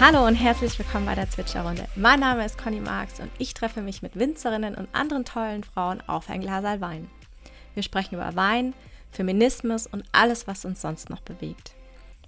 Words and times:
Hallo 0.00 0.26
und 0.26 0.34
herzlich 0.34 0.78
willkommen 0.78 1.04
bei 1.04 1.14
der 1.14 1.28
Zwitscherrunde. 1.28 1.86
Mein 1.94 2.20
Name 2.20 2.46
ist 2.46 2.56
Conny 2.56 2.80
Marx 2.80 3.20
und 3.20 3.30
ich 3.36 3.52
treffe 3.52 3.82
mich 3.82 4.00
mit 4.00 4.18
Winzerinnen 4.18 4.74
und 4.74 4.88
anderen 4.94 5.26
tollen 5.26 5.62
Frauen 5.62 6.02
auf 6.06 6.30
ein 6.30 6.40
Glas 6.40 6.80
Wein. 6.80 7.10
Wir 7.74 7.82
sprechen 7.82 8.14
über 8.14 8.34
Wein, 8.34 8.72
Feminismus 9.10 9.86
und 9.86 10.04
alles, 10.12 10.46
was 10.46 10.64
uns 10.64 10.80
sonst 10.80 11.10
noch 11.10 11.20
bewegt. 11.20 11.74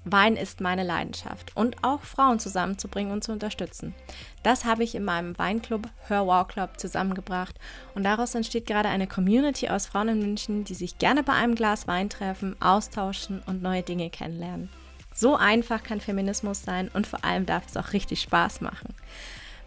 Wein 0.05 0.37
ist 0.37 0.61
meine 0.61 0.83
Leidenschaft 0.83 1.57
und 1.57 1.83
auch 1.83 2.03
Frauen 2.03 2.39
zusammenzubringen 2.39 3.11
und 3.11 3.25
zu 3.25 3.33
unterstützen. 3.33 3.95
Das 4.43 4.67
habe 4.67 4.85
ich 4.85 4.95
in 4.95 5.05
meinem 5.05 5.39
Weinclub 5.39 5.89
Her 6.09 6.27
Wow 6.27 6.47
Club 6.47 6.79
zusammengebracht 6.79 7.59
und 7.95 8.03
daraus 8.03 8.35
entsteht 8.35 8.67
gerade 8.67 8.91
eine 8.91 9.07
Community 9.07 9.71
aus 9.71 9.87
Frauen 9.87 10.09
in 10.09 10.19
München, 10.19 10.65
die 10.65 10.75
sich 10.75 10.99
gerne 10.99 11.23
bei 11.23 11.33
einem 11.33 11.55
Glas 11.55 11.89
Wein 11.89 12.11
treffen, 12.11 12.55
austauschen 12.61 13.43
und 13.47 13.63
neue 13.63 13.83
Dinge 13.83 14.11
kennenlernen. 14.11 14.69
So 15.15 15.37
einfach 15.37 15.83
kann 15.83 16.01
Feminismus 16.01 16.63
sein 16.63 16.91
und 16.93 17.07
vor 17.07 17.25
allem 17.25 17.47
darf 17.47 17.65
es 17.67 17.77
auch 17.77 17.93
richtig 17.93 18.21
Spaß 18.23 18.61
machen. 18.61 18.95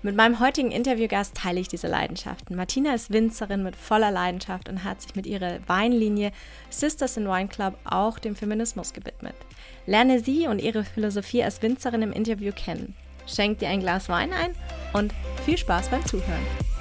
Mit 0.05 0.15
meinem 0.15 0.39
heutigen 0.39 0.71
Interviewgast 0.71 1.35
teile 1.35 1.59
ich 1.59 1.67
diese 1.67 1.87
Leidenschaften. 1.87 2.55
Martina 2.55 2.93
ist 2.93 3.11
Winzerin 3.11 3.63
mit 3.63 3.75
voller 3.75 4.11
Leidenschaft 4.11 4.69
und 4.69 4.83
hat 4.83 5.01
sich 5.01 5.15
mit 5.15 5.25
ihrer 5.25 5.57
Weinlinie 5.67 6.31
Sisters 6.69 7.17
in 7.17 7.27
Wine 7.27 7.47
Club 7.47 7.75
auch 7.85 8.19
dem 8.19 8.35
Feminismus 8.35 8.93
gewidmet. 8.93 9.35
Lerne 9.87 10.19
sie 10.19 10.47
und 10.47 10.61
ihre 10.61 10.83
Philosophie 10.83 11.43
als 11.43 11.61
Winzerin 11.63 12.03
im 12.03 12.11
Interview 12.11 12.51
kennen. 12.51 12.95
Schenk 13.25 13.59
dir 13.59 13.69
ein 13.69 13.79
Glas 13.79 14.07
Wein 14.07 14.31
ein 14.31 14.51
und 14.93 15.11
viel 15.43 15.57
Spaß 15.57 15.89
beim 15.89 16.05
Zuhören. 16.05 16.74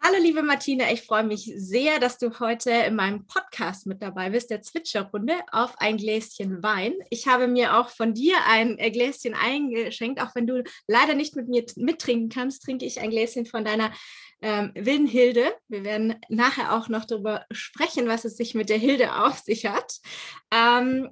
Hallo 0.00 0.16
liebe 0.20 0.42
Martina, 0.42 0.92
ich 0.92 1.02
freue 1.02 1.24
mich 1.24 1.52
sehr, 1.56 1.98
dass 1.98 2.18
du 2.18 2.38
heute 2.38 2.70
in 2.70 2.94
meinem 2.94 3.26
Podcast 3.26 3.84
mit 3.84 4.00
dabei 4.00 4.30
bist, 4.30 4.48
der 4.48 4.62
Zwitscherrunde 4.62 5.34
auf 5.50 5.74
ein 5.78 5.96
Gläschen 5.96 6.62
Wein. 6.62 6.94
Ich 7.10 7.26
habe 7.26 7.48
mir 7.48 7.76
auch 7.76 7.88
von 7.88 8.14
dir 8.14 8.36
ein 8.46 8.78
äh, 8.78 8.92
Gläschen 8.92 9.34
eingeschenkt, 9.34 10.22
auch 10.22 10.36
wenn 10.36 10.46
du 10.46 10.62
leider 10.86 11.14
nicht 11.14 11.34
mit 11.34 11.48
mir 11.48 11.64
mittrinken 11.76 12.28
kannst, 12.28 12.62
trinke 12.62 12.86
ich 12.86 13.00
ein 13.00 13.10
Gläschen 13.10 13.44
von 13.44 13.64
deiner 13.64 13.92
ähm, 14.40 14.70
wilden 14.74 15.08
Hilde. 15.08 15.52
Wir 15.66 15.82
werden 15.82 16.14
nachher 16.28 16.74
auch 16.74 16.88
noch 16.88 17.04
darüber 17.04 17.44
sprechen, 17.50 18.06
was 18.06 18.24
es 18.24 18.36
sich 18.36 18.54
mit 18.54 18.68
der 18.68 18.78
Hilde 18.78 19.16
auf 19.24 19.38
sich 19.38 19.66
hat. 19.66 19.98
Ähm, 20.54 21.10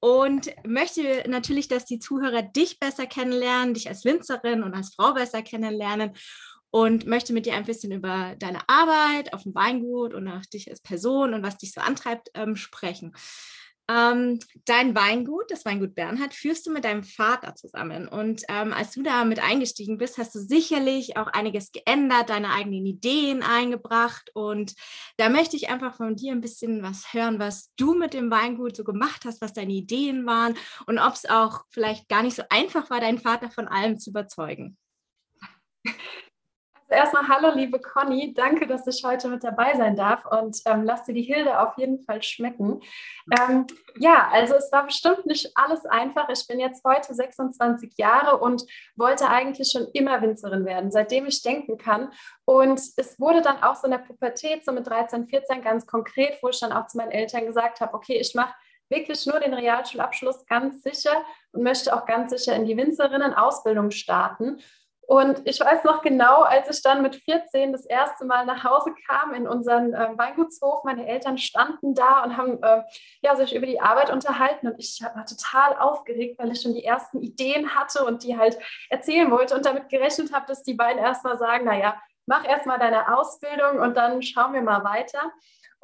und 0.00 0.50
möchte 0.66 1.24
natürlich, 1.28 1.68
dass 1.68 1.86
die 1.86 1.98
Zuhörer 1.98 2.42
dich 2.42 2.78
besser 2.78 3.06
kennenlernen, 3.06 3.72
dich 3.72 3.88
als 3.88 4.04
Winzerin 4.04 4.62
und 4.62 4.74
als 4.74 4.94
Frau 4.94 5.14
besser 5.14 5.40
kennenlernen 5.40 6.12
und 6.74 7.06
möchte 7.06 7.32
mit 7.32 7.46
dir 7.46 7.54
ein 7.54 7.66
bisschen 7.66 7.92
über 7.92 8.34
deine 8.36 8.68
Arbeit 8.68 9.32
auf 9.32 9.44
dem 9.44 9.54
Weingut 9.54 10.12
und 10.12 10.26
auch 10.26 10.44
dich 10.44 10.68
als 10.68 10.80
Person 10.80 11.32
und 11.32 11.44
was 11.44 11.56
dich 11.56 11.70
so 11.70 11.80
antreibt 11.80 12.30
ähm, 12.34 12.56
sprechen. 12.56 13.14
Ähm, 13.88 14.40
dein 14.64 14.96
Weingut, 14.96 15.52
das 15.52 15.64
Weingut 15.64 15.94
Bernhard, 15.94 16.34
führst 16.34 16.66
du 16.66 16.72
mit 16.72 16.84
deinem 16.84 17.04
Vater 17.04 17.54
zusammen. 17.54 18.08
Und 18.08 18.42
ähm, 18.48 18.72
als 18.72 18.90
du 18.90 19.04
da 19.04 19.24
mit 19.24 19.40
eingestiegen 19.40 19.98
bist, 19.98 20.18
hast 20.18 20.34
du 20.34 20.40
sicherlich 20.40 21.16
auch 21.16 21.28
einiges 21.28 21.70
geändert, 21.70 22.28
deine 22.28 22.50
eigenen 22.50 22.84
Ideen 22.86 23.44
eingebracht. 23.44 24.32
Und 24.34 24.74
da 25.16 25.28
möchte 25.28 25.54
ich 25.54 25.68
einfach 25.68 25.94
von 25.94 26.16
dir 26.16 26.32
ein 26.32 26.40
bisschen 26.40 26.82
was 26.82 27.12
hören, 27.12 27.38
was 27.38 27.70
du 27.76 27.94
mit 27.94 28.14
dem 28.14 28.32
Weingut 28.32 28.74
so 28.74 28.82
gemacht 28.82 29.24
hast, 29.26 29.40
was 29.40 29.52
deine 29.52 29.74
Ideen 29.74 30.26
waren 30.26 30.56
und 30.88 30.98
ob 30.98 31.14
es 31.14 31.24
auch 31.24 31.66
vielleicht 31.70 32.08
gar 32.08 32.24
nicht 32.24 32.34
so 32.34 32.42
einfach 32.50 32.90
war, 32.90 32.98
deinen 32.98 33.20
Vater 33.20 33.48
von 33.48 33.68
allem 33.68 34.00
zu 34.00 34.10
überzeugen. 34.10 34.76
erstmal 36.88 37.28
hallo, 37.28 37.54
liebe 37.54 37.80
Conny. 37.80 38.34
Danke, 38.34 38.66
dass 38.66 38.86
ich 38.86 39.04
heute 39.04 39.28
mit 39.28 39.44
dabei 39.44 39.74
sein 39.76 39.96
darf 39.96 40.24
und 40.26 40.58
ähm, 40.66 40.84
lass 40.84 41.04
dir 41.04 41.14
die 41.14 41.22
Hilde 41.22 41.60
auf 41.60 41.76
jeden 41.76 42.00
Fall 42.00 42.22
schmecken. 42.22 42.80
Ähm, 43.38 43.66
ja, 43.98 44.28
also 44.32 44.54
es 44.54 44.70
war 44.72 44.84
bestimmt 44.86 45.26
nicht 45.26 45.50
alles 45.56 45.84
einfach. 45.86 46.28
Ich 46.28 46.46
bin 46.46 46.60
jetzt 46.60 46.84
heute 46.84 47.14
26 47.14 47.92
Jahre 47.96 48.38
und 48.38 48.64
wollte 48.96 49.28
eigentlich 49.28 49.70
schon 49.70 49.88
immer 49.92 50.20
Winzerin 50.22 50.64
werden, 50.64 50.90
seitdem 50.90 51.26
ich 51.26 51.42
denken 51.42 51.78
kann. 51.78 52.12
Und 52.44 52.80
es 52.96 53.18
wurde 53.18 53.42
dann 53.42 53.62
auch 53.62 53.76
so 53.76 53.86
in 53.86 53.92
der 53.92 53.98
Pubertät, 53.98 54.64
so 54.64 54.72
mit 54.72 54.86
13, 54.86 55.26
14 55.26 55.62
ganz 55.62 55.86
konkret, 55.86 56.38
wo 56.42 56.48
ich 56.48 56.60
dann 56.60 56.72
auch 56.72 56.86
zu 56.86 56.96
meinen 56.96 57.12
Eltern 57.12 57.46
gesagt 57.46 57.80
habe, 57.80 57.94
okay, 57.94 58.18
ich 58.18 58.34
mache 58.34 58.54
wirklich 58.88 59.26
nur 59.26 59.40
den 59.40 59.54
Realschulabschluss 59.54 60.46
ganz 60.46 60.82
sicher 60.82 61.24
und 61.52 61.62
möchte 61.62 61.94
auch 61.94 62.06
ganz 62.06 62.30
sicher 62.30 62.54
in 62.54 62.64
die 62.64 62.76
Winzerinnen-Ausbildung 62.76 63.90
starten. 63.90 64.60
Und 65.06 65.42
ich 65.46 65.60
weiß 65.60 65.84
noch 65.84 66.02
genau, 66.02 66.42
als 66.42 66.70
ich 66.70 66.82
dann 66.82 67.02
mit 67.02 67.16
14 67.16 67.72
das 67.72 67.84
erste 67.84 68.24
Mal 68.24 68.46
nach 68.46 68.64
Hause 68.64 68.94
kam 69.06 69.34
in 69.34 69.46
unseren 69.46 69.92
äh, 69.92 70.16
Weingutshof, 70.16 70.84
meine 70.84 71.06
Eltern 71.06 71.36
standen 71.38 71.94
da 71.94 72.24
und 72.24 72.36
haben 72.36 72.62
äh, 72.62 72.82
ja, 73.22 73.36
sich 73.36 73.54
über 73.54 73.66
die 73.66 73.80
Arbeit 73.80 74.10
unterhalten 74.10 74.68
und 74.68 74.78
ich 74.78 75.00
war 75.02 75.26
total 75.26 75.76
aufgeregt, 75.78 76.38
weil 76.38 76.52
ich 76.52 76.62
schon 76.62 76.74
die 76.74 76.84
ersten 76.84 77.20
Ideen 77.20 77.74
hatte 77.74 78.04
und 78.04 78.22
die 78.22 78.38
halt 78.38 78.58
erzählen 78.88 79.30
wollte 79.30 79.54
und 79.54 79.66
damit 79.66 79.88
gerechnet 79.88 80.32
habe, 80.32 80.46
dass 80.46 80.62
die 80.62 80.74
beiden 80.74 81.02
erstmal 81.02 81.38
sagen, 81.38 81.64
naja, 81.64 82.00
mach 82.26 82.46
erstmal 82.46 82.78
deine 82.78 83.16
Ausbildung 83.16 83.80
und 83.80 83.96
dann 83.96 84.22
schauen 84.22 84.54
wir 84.54 84.62
mal 84.62 84.84
weiter. 84.84 85.32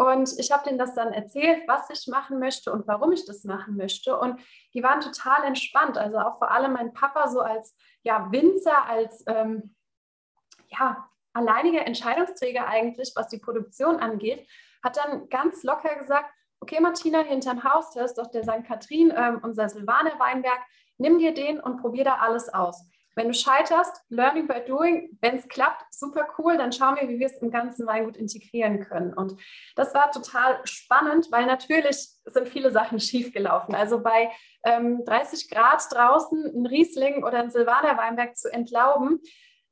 Und 0.00 0.38
ich 0.38 0.50
habe 0.50 0.64
denen 0.64 0.78
das 0.78 0.94
dann 0.94 1.12
erzählt, 1.12 1.68
was 1.68 1.90
ich 1.90 2.06
machen 2.06 2.38
möchte 2.38 2.72
und 2.72 2.88
warum 2.88 3.12
ich 3.12 3.26
das 3.26 3.44
machen 3.44 3.76
möchte. 3.76 4.18
Und 4.18 4.40
die 4.72 4.82
waren 4.82 5.02
total 5.02 5.44
entspannt. 5.44 5.98
Also 5.98 6.16
auch 6.16 6.38
vor 6.38 6.50
allem 6.50 6.72
mein 6.72 6.94
Papa 6.94 7.28
so 7.28 7.40
als 7.40 7.76
ja, 8.02 8.32
Winzer, 8.32 8.88
als 8.88 9.22
ähm, 9.26 9.76
ja, 10.68 11.06
alleiniger 11.34 11.86
Entscheidungsträger 11.86 12.66
eigentlich, 12.66 13.12
was 13.14 13.28
die 13.28 13.40
Produktion 13.40 13.96
angeht, 13.96 14.48
hat 14.82 14.96
dann 14.96 15.28
ganz 15.28 15.64
locker 15.64 15.94
gesagt, 15.96 16.32
okay 16.60 16.80
Martina, 16.80 17.20
hinterm 17.20 17.62
Haus, 17.62 17.92
da 17.92 18.02
ist 18.02 18.14
doch 18.14 18.30
der 18.30 18.44
St. 18.44 18.64
Kathrin, 18.66 19.12
ähm, 19.14 19.40
unser 19.42 19.68
Silvaner 19.68 20.18
Weinberg, 20.18 20.60
nimm 20.96 21.18
dir 21.18 21.34
den 21.34 21.60
und 21.60 21.76
probier 21.76 22.04
da 22.04 22.14
alles 22.20 22.48
aus. 22.48 22.89
Wenn 23.16 23.28
du 23.28 23.34
scheiterst, 23.34 24.02
Learning 24.08 24.46
by 24.46 24.60
Doing, 24.66 25.18
wenn 25.20 25.36
es 25.36 25.48
klappt, 25.48 25.92
super 25.92 26.28
cool, 26.38 26.56
dann 26.56 26.72
schauen 26.72 26.96
wir, 26.96 27.08
wie 27.08 27.18
wir 27.18 27.26
es 27.26 27.38
im 27.38 27.50
ganzen 27.50 27.86
Weingut 27.86 28.16
integrieren 28.16 28.80
können. 28.80 29.12
Und 29.12 29.36
das 29.76 29.94
war 29.94 30.10
total 30.10 30.60
spannend, 30.64 31.30
weil 31.30 31.46
natürlich 31.46 32.08
sind 32.24 32.48
viele 32.48 32.70
Sachen 32.70 33.00
schiefgelaufen. 33.00 33.74
Also 33.74 34.00
bei 34.02 34.30
ähm, 34.64 35.04
30 35.04 35.50
Grad 35.50 35.82
draußen 35.90 36.44
ein 36.54 36.66
Riesling 36.66 37.24
oder 37.24 37.40
ein 37.40 37.50
Silvaner 37.50 37.96
Weinberg 37.96 38.36
zu 38.36 38.52
entlauben, 38.52 39.20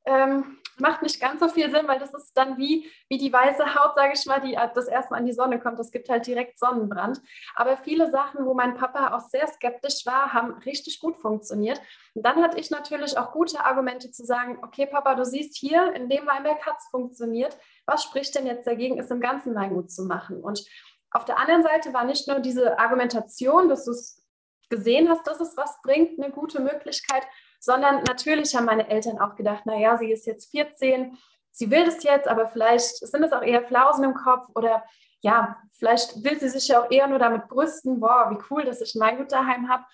ähm, 0.04 0.57
macht 0.80 1.02
nicht 1.02 1.20
ganz 1.20 1.40
so 1.40 1.48
viel 1.48 1.70
Sinn, 1.70 1.86
weil 1.86 1.98
das 1.98 2.14
ist 2.14 2.32
dann 2.34 2.56
wie, 2.58 2.90
wie 3.08 3.18
die 3.18 3.32
weiße 3.32 3.74
Haut, 3.74 3.94
sage 3.94 4.12
ich 4.14 4.26
mal, 4.26 4.40
die 4.40 4.54
äh, 4.54 4.68
das 4.74 4.88
erstmal 4.88 5.20
an 5.20 5.26
die 5.26 5.32
Sonne 5.32 5.60
kommt. 5.60 5.78
Das 5.78 5.90
gibt 5.90 6.08
halt 6.08 6.26
direkt 6.26 6.58
Sonnenbrand. 6.58 7.20
Aber 7.54 7.76
viele 7.76 8.10
Sachen, 8.10 8.44
wo 8.46 8.54
mein 8.54 8.74
Papa 8.74 9.16
auch 9.16 9.20
sehr 9.20 9.46
skeptisch 9.46 10.06
war, 10.06 10.32
haben 10.32 10.52
richtig 10.64 11.00
gut 11.00 11.16
funktioniert. 11.18 11.80
Und 12.14 12.24
dann 12.24 12.42
hatte 12.42 12.58
ich 12.58 12.70
natürlich 12.70 13.18
auch 13.18 13.32
gute 13.32 13.64
Argumente 13.64 14.10
zu 14.10 14.24
sagen, 14.24 14.58
okay, 14.62 14.86
Papa, 14.86 15.14
du 15.14 15.24
siehst 15.24 15.56
hier, 15.56 15.92
in 15.94 16.08
dem 16.08 16.26
Weinberg 16.26 16.64
hat 16.66 16.76
es 16.78 16.88
funktioniert. 16.90 17.56
Was 17.86 18.02
spricht 18.04 18.34
denn 18.34 18.46
jetzt 18.46 18.66
dagegen, 18.66 18.98
es 18.98 19.10
im 19.10 19.20
ganzen 19.20 19.54
Weingut 19.54 19.90
zu 19.90 20.04
machen? 20.04 20.42
Und 20.42 20.64
auf 21.10 21.24
der 21.24 21.38
anderen 21.38 21.62
Seite 21.62 21.92
war 21.94 22.04
nicht 22.04 22.28
nur 22.28 22.40
diese 22.40 22.78
Argumentation, 22.78 23.68
dass 23.68 23.84
du 23.84 23.92
es 23.92 24.22
gesehen 24.68 25.08
hast, 25.08 25.26
dass 25.26 25.40
es 25.40 25.56
was 25.56 25.80
bringt, 25.82 26.20
eine 26.20 26.30
gute 26.30 26.60
Möglichkeit, 26.60 27.26
sondern 27.58 28.02
natürlich 28.04 28.54
haben 28.54 28.66
meine 28.66 28.88
Eltern 28.88 29.18
auch 29.18 29.36
gedacht, 29.36 29.66
naja, 29.66 29.96
sie 29.96 30.10
ist 30.10 30.26
jetzt 30.26 30.50
14, 30.50 31.16
sie 31.50 31.70
will 31.70 31.84
das 31.84 32.02
jetzt, 32.02 32.28
aber 32.28 32.48
vielleicht 32.48 32.96
sind 32.98 33.22
es 33.22 33.32
auch 33.32 33.42
eher 33.42 33.66
Flausen 33.66 34.04
im 34.04 34.14
Kopf 34.14 34.48
oder 34.54 34.84
ja, 35.20 35.56
vielleicht 35.72 36.22
will 36.22 36.38
sie 36.38 36.48
sich 36.48 36.68
ja 36.68 36.82
auch 36.82 36.90
eher 36.90 37.08
nur 37.08 37.18
damit 37.18 37.48
brüsten, 37.48 38.00
boah, 38.00 38.30
wie 38.30 38.42
cool, 38.50 38.64
dass 38.64 38.80
ich 38.80 38.94
ein 38.94 39.00
Weingut 39.00 39.32
daheim 39.32 39.68
habe. 39.68 39.84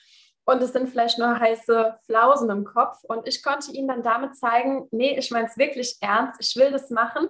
Und 0.47 0.63
es 0.63 0.73
sind 0.75 0.91
vielleicht 0.91 1.19
nur 1.19 1.41
heiße 1.41 1.99
Flausen 2.05 2.51
im 2.51 2.65
Kopf. 2.65 2.99
Und 3.05 3.27
ich 3.27 3.43
konnte 3.43 3.73
ihnen 3.73 3.89
dann 3.89 4.03
damit 4.03 4.37
zeigen, 4.37 4.87
nee, 4.91 5.19
ich 5.19 5.31
meine 5.31 5.47
es 5.47 5.57
wirklich 5.57 5.97
ernst, 6.03 6.39
ich 6.41 6.55
will 6.57 6.71
das 6.71 6.91
machen 6.91 7.29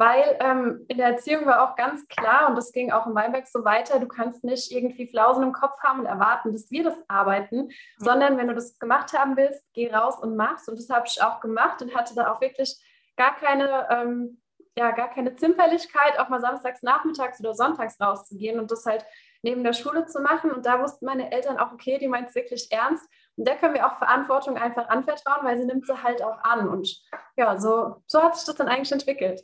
weil 0.00 0.38
ähm, 0.40 0.86
in 0.88 0.96
der 0.96 1.08
Erziehung 1.08 1.44
war 1.44 1.62
auch 1.62 1.76
ganz 1.76 2.08
klar, 2.08 2.48
und 2.48 2.56
das 2.56 2.72
ging 2.72 2.90
auch 2.90 3.06
im 3.06 3.14
Weinberg 3.14 3.46
so 3.46 3.66
weiter, 3.66 4.00
du 4.00 4.08
kannst 4.08 4.42
nicht 4.42 4.72
irgendwie 4.72 5.06
Flausen 5.06 5.42
im 5.42 5.52
Kopf 5.52 5.78
haben 5.82 6.00
und 6.00 6.06
erwarten, 6.06 6.52
dass 6.52 6.70
wir 6.70 6.84
das 6.84 6.96
arbeiten, 7.06 7.64
mhm. 7.64 7.70
sondern 7.98 8.38
wenn 8.38 8.48
du 8.48 8.54
das 8.54 8.78
gemacht 8.78 9.12
haben 9.12 9.36
willst, 9.36 9.62
geh 9.74 9.92
raus 9.92 10.18
und 10.18 10.36
mach's. 10.36 10.68
Und 10.68 10.78
das 10.78 10.88
habe 10.88 11.06
ich 11.06 11.22
auch 11.22 11.40
gemacht 11.40 11.82
und 11.82 11.94
hatte 11.94 12.14
da 12.14 12.32
auch 12.32 12.40
wirklich 12.40 12.82
gar 13.18 13.36
keine, 13.36 13.88
ähm, 13.90 14.40
ja, 14.74 14.92
gar 14.92 15.10
keine 15.10 15.36
Zimperlichkeit, 15.36 16.18
auch 16.18 16.30
mal 16.30 16.40
samstags 16.40 16.82
nachmittags 16.82 17.38
oder 17.40 17.52
sonntags 17.52 18.00
rauszugehen 18.00 18.58
und 18.58 18.70
das 18.70 18.86
halt 18.86 19.04
neben 19.42 19.64
der 19.64 19.74
Schule 19.74 20.06
zu 20.06 20.22
machen. 20.22 20.50
Und 20.50 20.64
da 20.64 20.80
wussten 20.80 21.04
meine 21.04 21.30
Eltern 21.30 21.58
auch, 21.58 21.72
okay, 21.72 21.98
die 21.98 22.08
meint 22.08 22.30
es 22.30 22.34
wirklich 22.34 22.72
ernst. 22.72 23.06
Und 23.36 23.46
da 23.46 23.54
können 23.54 23.74
wir 23.74 23.86
auch 23.86 23.98
Verantwortung 23.98 24.56
einfach 24.56 24.88
anvertrauen, 24.88 25.44
weil 25.44 25.58
sie 25.58 25.66
nimmt 25.66 25.86
sie 25.86 26.02
halt 26.02 26.22
auch 26.22 26.38
an. 26.42 26.68
Und 26.68 27.02
ja, 27.36 27.58
so, 27.58 28.02
so 28.06 28.22
hat 28.22 28.36
sich 28.36 28.46
das 28.46 28.56
dann 28.56 28.68
eigentlich 28.68 28.92
entwickelt. 28.92 29.42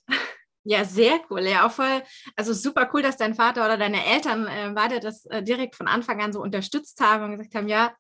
Ja, 0.69 0.85
sehr 0.85 1.21
cool. 1.31 1.43
Ja, 1.43 1.65
auch 1.65 1.71
voll, 1.71 2.03
also 2.35 2.53
super 2.53 2.91
cool, 2.93 3.01
dass 3.01 3.17
dein 3.17 3.37
Vater 3.37 3.65
oder 3.65 3.77
deine 3.77 4.05
Eltern 4.05 4.49
äh, 4.49 4.73
beide 4.75 4.99
das 4.99 5.25
äh, 5.27 5.41
direkt 5.41 5.77
von 5.77 5.87
Anfang 5.87 6.21
an 6.21 6.33
so 6.33 6.43
unterstützt 6.43 7.01
haben 7.01 7.23
und 7.23 7.31
gesagt 7.31 7.55
haben, 7.55 7.69
ja, 7.69 7.95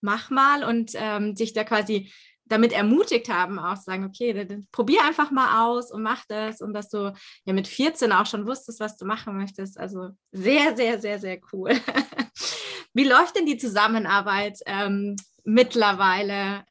mach 0.00 0.28
mal 0.28 0.64
und 0.64 0.92
ähm, 0.96 1.36
dich 1.36 1.52
da 1.52 1.62
quasi 1.62 2.12
damit 2.44 2.72
ermutigt 2.72 3.28
haben, 3.28 3.60
auch 3.60 3.76
zu 3.76 3.84
sagen, 3.84 4.04
okay, 4.04 4.32
dann, 4.32 4.48
dann 4.48 4.68
probier 4.72 5.04
einfach 5.04 5.30
mal 5.30 5.64
aus 5.64 5.92
und 5.92 6.02
mach 6.02 6.24
das 6.26 6.60
und 6.60 6.72
dass 6.72 6.88
du 6.88 7.14
ja 7.44 7.52
mit 7.52 7.68
14 7.68 8.10
auch 8.10 8.26
schon 8.26 8.48
wusstest, 8.48 8.80
was 8.80 8.96
du 8.96 9.04
machen 9.04 9.36
möchtest. 9.36 9.78
Also 9.78 10.08
sehr, 10.32 10.76
sehr, 10.76 11.00
sehr, 11.00 11.20
sehr 11.20 11.38
cool. 11.52 11.70
Wie 12.94 13.04
läuft 13.04 13.36
denn 13.36 13.46
die 13.46 13.58
Zusammenarbeit 13.58 14.58
ähm, 14.66 15.14
mittlerweile? 15.48 16.64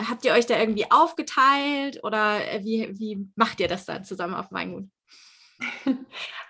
Habt 0.00 0.24
ihr 0.24 0.32
euch 0.32 0.46
da 0.46 0.58
irgendwie 0.58 0.90
aufgeteilt 0.90 2.02
oder 2.04 2.38
wie, 2.62 2.98
wie 2.98 3.28
macht 3.34 3.60
ihr 3.60 3.68
das 3.68 3.84
dann 3.86 4.04
zusammen 4.04 4.34
auf 4.34 4.52
Weingut? 4.52 4.88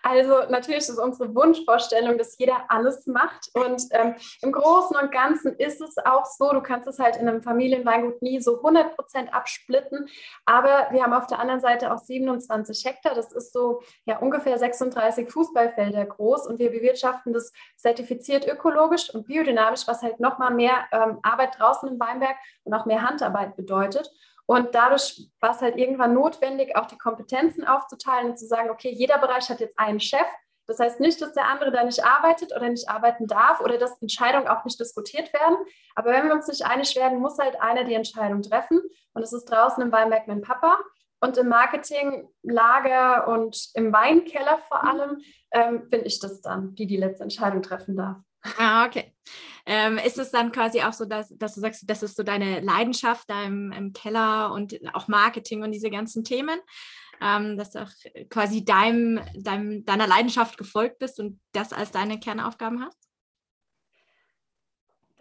Also 0.03 0.45
natürlich 0.49 0.89
ist 0.89 0.99
unsere 0.99 1.35
Wunschvorstellung, 1.35 2.17
dass 2.17 2.39
jeder 2.39 2.65
alles 2.69 3.07
macht. 3.07 3.51
Und 3.53 3.83
ähm, 3.91 4.15
im 4.41 4.53
Großen 4.53 4.97
und 4.97 5.13
Ganzen 5.13 5.55
ist 5.57 5.81
es 5.81 5.99
auch 5.99 6.25
so, 6.25 6.53
du 6.53 6.63
kannst 6.63 6.89
es 6.89 6.99
halt 6.99 7.17
in 7.17 7.29
einem 7.29 7.43
Familienweingut 7.43 8.23
nie 8.23 8.41
so 8.41 8.57
100 8.57 8.97
Prozent 8.97 9.35
absplitten. 9.35 10.09
Aber 10.47 10.89
wir 10.91 11.03
haben 11.03 11.13
auf 11.13 11.27
der 11.27 11.39
anderen 11.39 11.61
Seite 11.61 11.93
auch 11.93 11.99
27 11.99 12.85
Hektar. 12.85 13.15
Das 13.15 13.33
ist 13.33 13.53
so 13.53 13.83
ja 14.05 14.19
ungefähr 14.19 14.59
36 14.59 15.31
Fußballfelder 15.31 16.07
groß. 16.07 16.47
Und 16.47 16.59
wir 16.59 16.71
bewirtschaften 16.71 17.33
das 17.33 17.53
zertifiziert 17.77 18.47
ökologisch 18.47 19.11
und 19.15 19.27
biodynamisch, 19.27 19.87
was 19.87 20.03
halt 20.03 20.19
nochmal 20.19 20.53
mehr 20.55 20.87
ähm, 20.93 21.19
Arbeit 21.23 21.59
draußen 21.59 21.89
im 21.89 22.01
Weinberg 22.01 22.37
und 22.65 22.73
auch 22.73 22.87
mehr 22.87 23.03
Handarbeit 23.03 23.55
bedeutet. 23.57 24.11
Und 24.51 24.75
dadurch 24.75 25.31
war 25.39 25.53
es 25.53 25.61
halt 25.61 25.77
irgendwann 25.77 26.13
notwendig, 26.13 26.75
auch 26.75 26.87
die 26.87 26.99
Kompetenzen 26.99 27.65
aufzuteilen 27.65 28.31
und 28.31 28.37
zu 28.37 28.49
sagen, 28.49 28.69
okay, 28.69 28.91
jeder 28.91 29.19
Bereich 29.19 29.49
hat 29.49 29.61
jetzt 29.61 29.79
einen 29.79 30.01
Chef. 30.01 30.27
Das 30.67 30.81
heißt 30.81 30.99
nicht, 30.99 31.23
dass 31.23 31.35
der 31.35 31.47
andere 31.47 31.71
da 31.71 31.85
nicht 31.85 32.05
arbeitet 32.05 32.51
oder 32.57 32.69
nicht 32.69 32.89
arbeiten 32.89 33.29
darf 33.29 33.61
oder 33.61 33.79
dass 33.79 34.03
Entscheidungen 34.03 34.49
auch 34.49 34.65
nicht 34.65 34.81
diskutiert 34.81 35.33
werden. 35.33 35.57
Aber 35.95 36.11
wenn 36.11 36.27
wir 36.27 36.35
uns 36.35 36.49
nicht 36.49 36.67
einig 36.67 36.97
werden, 36.97 37.21
muss 37.21 37.39
halt 37.39 37.61
einer 37.61 37.85
die 37.85 37.95
Entscheidung 37.95 38.43
treffen. 38.43 38.81
Und 39.13 39.23
es 39.23 39.33
ist 39.33 39.45
draußen 39.45 39.85
im 39.85 39.93
Weinberg 39.93 40.27
mein 40.27 40.43
Papa. 40.43 40.81
Und 41.21 41.39
im 41.39 41.47
Marketing, 41.47 42.29
Lager 42.43 43.29
und 43.29 43.71
im 43.75 43.93
Weinkeller 43.93 44.59
vor 44.67 44.83
allem 44.83 45.21
ähm, 45.53 45.89
bin 45.91 46.05
ich 46.05 46.19
das 46.19 46.41
dann, 46.41 46.75
die 46.75 46.89
die 46.89 46.97
letzte 46.97 47.23
Entscheidung 47.23 47.63
treffen 47.63 47.97
darf. 47.97 48.17
Ah, 48.59 48.87
okay. 48.87 49.13
Ähm, 49.67 49.99
ist 49.99 50.19
es 50.19 50.31
dann 50.31 50.53
quasi 50.53 50.81
auch 50.83 50.93
so, 50.93 51.05
dass, 51.05 51.29
dass 51.37 51.55
du 51.55 51.61
sagst, 51.61 51.89
das 51.89 52.03
ist 52.03 52.17
so 52.17 52.23
deine 52.23 52.61
Leidenschaft 52.61 53.29
da 53.29 53.45
im, 53.45 53.71
im 53.73 53.93
Keller 53.93 54.53
und 54.53 54.79
auch 54.95 55.09
Marketing 55.09 55.63
und 55.63 55.73
diese 55.73 55.91
ganzen 55.91 56.25
Themen, 56.25 56.59
ähm, 57.21 57.59
dass 57.59 57.71
du 57.71 57.83
auch 57.83 57.91
quasi 58.31 58.65
deinem, 58.65 59.21
deinem, 59.35 59.85
deiner 59.85 60.07
Leidenschaft 60.07 60.57
gefolgt 60.57 60.99
bist 60.99 61.21
und 61.21 61.41
das 61.53 61.73
als 61.73 61.91
deine 61.91 62.19
Kernaufgaben 62.19 62.83
hast? 62.85 62.99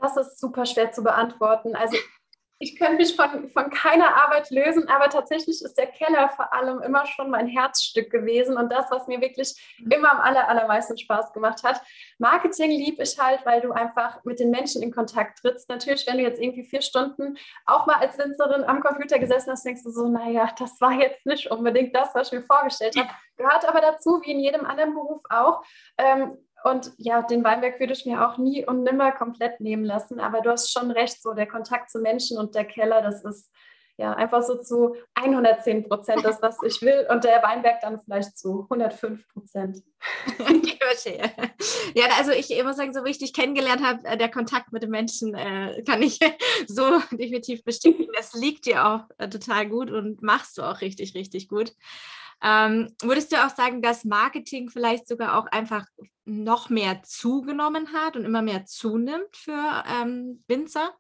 Das 0.02 0.16
ist 0.16 0.40
super 0.40 0.66
schwer 0.66 0.92
zu 0.94 1.04
beantworten. 1.04 1.76
Also 1.76 1.98
ich 2.62 2.78
könnte 2.78 2.98
mich 2.98 3.16
von, 3.16 3.50
von 3.50 3.70
keiner 3.70 4.22
Arbeit 4.22 4.52
lösen, 4.52 4.90
aber 4.90 5.10
tatsächlich 5.10 5.62
ist 5.64 5.78
der 5.78 5.88
Keller 5.88 6.28
vor 6.30 6.54
allem 6.54 6.82
immer 6.82 7.06
schon 7.06 7.30
mein 7.30 7.48
Herzstück 7.48 8.12
gewesen 8.12 8.58
und 8.58 8.70
das, 8.70 8.92
was 8.92 9.08
mir 9.08 9.22
wirklich 9.22 9.56
mhm. 9.80 9.92
immer 9.92 10.12
am 10.12 10.20
aller, 10.20 10.48
allermeisten 10.50 10.98
Spaß 10.98 11.32
gemacht 11.32 11.64
hat. 11.64 11.82
Marketing 12.18 12.72
liebe 12.72 13.02
ich 13.04 13.18
halt, 13.18 13.46
weil 13.46 13.62
du 13.62 13.72
einfach 13.72 14.24
mit 14.26 14.42
den 14.42 14.52
Menschen 14.52 14.84
in 14.84 14.92
Kontakt 14.92 15.40
trittst. 15.40 15.70
Natürlich, 15.70 16.06
wenn 16.06 16.18
du 16.18 16.24
jetzt 16.24 16.42
irgendwie 16.42 16.66
vier 16.66 16.82
Stunden 16.82 17.38
auch 17.66 17.86
mal 17.86 17.96
als 17.96 18.18
Winzerin 18.18 18.66
am 18.66 18.82
Computer 18.82 19.20
gesessen 19.20 19.52
hast, 19.52 19.66
denkst 19.66 19.84
du 19.84 19.92
so, 19.92 20.10
naja, 20.10 20.54
das 20.60 20.82
war 20.82 20.92
jetzt 20.92 21.26
nicht 21.26 21.50
unbedingt 21.50 21.96
das, 21.96 22.14
was 22.14 22.28
ich 22.28 22.40
mir 22.40 22.46
vorgestellt 22.46 22.98
habe. 22.98 23.10
Gehört 23.38 23.66
aber 23.70 23.80
dazu, 23.80 24.22
wie 24.26 24.32
in 24.32 24.40
jedem 24.42 24.66
anderen 24.66 24.94
Beruf 24.94 25.22
auch. 25.30 25.64
Ähm, 25.98 26.38
und 26.64 26.92
ja, 26.98 27.22
den 27.22 27.44
Weinberg 27.44 27.80
würde 27.80 27.94
ich 27.94 28.06
mir 28.06 28.28
auch 28.28 28.38
nie 28.38 28.66
und 28.66 28.84
nimmer 28.84 29.12
komplett 29.12 29.60
nehmen 29.60 29.86
lassen. 29.86 30.20
Aber 30.20 30.42
du 30.42 30.50
hast 30.50 30.72
schon 30.72 30.92
recht, 30.92 31.22
so 31.22 31.34
der 31.34 31.48
Kontakt 31.48 31.90
zu 31.90 32.00
Menschen 32.00 32.38
und 32.38 32.56
der 32.56 32.66
Keller, 32.66 33.02
das 33.02 33.24
ist 33.24 33.52
ja 34.00 34.14
einfach 34.14 34.42
so 34.42 34.56
zu 34.62 34.96
110 35.16 35.88
Prozent 35.88 36.24
das, 36.24 36.42
was 36.42 36.58
ich 36.64 36.82
will. 36.82 37.06
Und 37.10 37.26
der 37.26 37.44
Weinberg 37.44 37.82
dann 37.82 38.00
vielleicht 38.00 38.38
zu 38.38 38.64
105 38.64 39.28
Prozent. 39.34 39.84
ja, 41.94 42.06
also 42.18 42.32
ich 42.32 42.50
muss 42.64 42.78
sagen, 42.78 42.94
so 42.94 43.04
wie 43.04 43.10
ich 43.10 43.20
dich 43.20 43.34
kennengelernt 43.34 43.84
habe, 43.84 44.06
äh, 44.06 44.18
der 44.18 44.32
Kontakt 44.32 44.72
mit 44.72 44.84
den 44.84 44.90
Menschen 44.90 45.36
äh, 45.36 45.84
kann 45.86 46.02
ich 46.02 46.20
so 46.68 47.00
definitiv 47.12 47.64
bestätigen. 47.64 48.12
Das 48.16 48.34
liegt 48.34 48.66
dir 48.66 48.86
auch 48.86 49.02
äh, 49.18 49.28
total 49.28 49.68
gut 49.68 49.92
und 49.92 50.22
machst 50.22 50.58
du 50.58 50.64
auch 50.64 50.80
richtig, 50.82 51.14
richtig 51.14 51.50
gut. 51.50 51.74
Ähm, 52.42 52.96
würdest 53.02 53.32
du 53.32 53.38
auch 53.38 53.50
sagen, 53.50 53.82
dass 53.82 54.06
Marketing 54.06 54.70
vielleicht 54.70 55.08
sogar 55.08 55.38
auch 55.38 55.48
einfach 55.48 55.86
noch 56.26 56.70
mehr 56.70 57.02
zugenommen 57.04 57.94
hat 57.94 58.16
und 58.16 58.26
immer 58.26 58.42
mehr 58.42 58.66
zunimmt 58.66 59.36
für 59.36 59.84
ähm, 59.88 60.44
Winzer? 60.48 60.94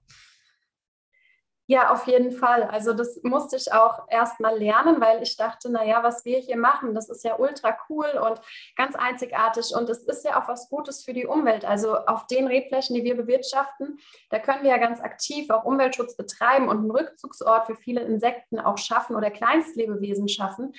Ja, 1.71 1.91
auf 1.91 2.07
jeden 2.07 2.31
Fall. 2.31 2.63
Also 2.63 2.93
das 2.93 3.21
musste 3.21 3.55
ich 3.55 3.71
auch 3.71 4.07
erst 4.09 4.39
mal 4.39 4.57
lernen, 4.57 4.99
weil 4.99 5.21
ich 5.21 5.37
dachte, 5.37 5.71
naja, 5.71 6.01
was 6.01 6.25
wir 6.25 6.39
hier 6.39 6.57
machen, 6.57 6.95
das 6.95 7.09
ist 7.09 7.23
ja 7.23 7.37
ultra 7.37 7.77
cool 7.87 8.07
und 8.07 8.41
ganz 8.75 8.95
einzigartig 8.95 9.75
und 9.75 9.87
es 9.87 9.99
ist 9.99 10.25
ja 10.25 10.41
auch 10.41 10.47
was 10.47 10.67
Gutes 10.69 11.03
für 11.03 11.13
die 11.13 11.27
Umwelt. 11.27 11.65
Also 11.65 11.95
auf 11.95 12.25
den 12.25 12.47
Rebflächen, 12.47 12.95
die 12.95 13.03
wir 13.03 13.15
bewirtschaften, 13.15 13.99
da 14.31 14.39
können 14.39 14.63
wir 14.63 14.71
ja 14.71 14.77
ganz 14.77 14.99
aktiv 14.99 15.51
auch 15.51 15.63
Umweltschutz 15.63 16.17
betreiben 16.17 16.69
und 16.69 16.79
einen 16.79 16.89
Rückzugsort 16.89 17.67
für 17.67 17.75
viele 17.75 18.01
Insekten 18.01 18.59
auch 18.59 18.79
schaffen 18.79 19.15
oder 19.15 19.29
Kleinstlebewesen 19.29 20.27
schaffen 20.27 20.73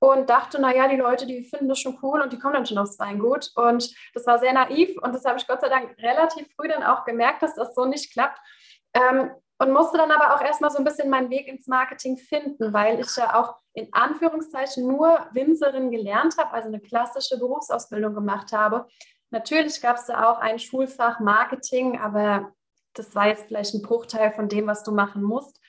und 0.00 0.30
dachte, 0.30 0.60
naja, 0.60 0.88
die 0.88 0.96
Leute, 0.96 1.26
die 1.26 1.44
finden 1.44 1.68
das 1.68 1.78
schon 1.78 1.98
cool 2.02 2.20
und 2.22 2.32
die 2.32 2.38
kommen 2.38 2.54
dann 2.54 2.66
schon 2.66 2.78
aufs 2.78 2.98
Weingut. 2.98 3.52
Und 3.54 3.94
das 4.14 4.26
war 4.26 4.38
sehr 4.38 4.52
naiv 4.52 4.96
und 5.02 5.14
das 5.14 5.24
habe 5.24 5.38
ich 5.38 5.46
Gott 5.46 5.60
sei 5.60 5.68
Dank 5.68 5.96
relativ 5.98 6.48
früh 6.56 6.68
dann 6.68 6.82
auch 6.82 7.04
gemerkt, 7.04 7.42
dass 7.42 7.54
das 7.54 7.74
so 7.74 7.84
nicht 7.84 8.12
klappt. 8.12 8.38
Ähm, 8.94 9.30
und 9.58 9.72
musste 9.72 9.98
dann 9.98 10.10
aber 10.10 10.34
auch 10.34 10.40
erstmal 10.40 10.70
so 10.70 10.78
ein 10.78 10.84
bisschen 10.84 11.10
meinen 11.10 11.28
Weg 11.28 11.46
ins 11.46 11.66
Marketing 11.66 12.16
finden, 12.16 12.72
weil 12.72 12.98
ich 12.98 13.14
ja 13.14 13.38
auch 13.38 13.56
in 13.74 13.92
Anführungszeichen 13.92 14.86
nur 14.86 15.28
Winzerin 15.32 15.90
gelernt 15.90 16.38
habe, 16.38 16.52
also 16.52 16.68
eine 16.68 16.80
klassische 16.80 17.38
Berufsausbildung 17.38 18.14
gemacht 18.14 18.52
habe. 18.52 18.86
Natürlich 19.28 19.82
gab 19.82 19.96
es 19.96 20.06
da 20.06 20.30
auch 20.30 20.38
ein 20.38 20.58
Schulfach 20.58 21.20
Marketing, 21.20 22.00
aber 22.00 22.54
das 22.94 23.14
war 23.14 23.28
jetzt 23.28 23.48
vielleicht 23.48 23.74
ein 23.74 23.82
Bruchteil 23.82 24.32
von 24.32 24.48
dem, 24.48 24.66
was 24.66 24.82
du 24.82 24.92
machen 24.92 25.22
musst. 25.22 25.59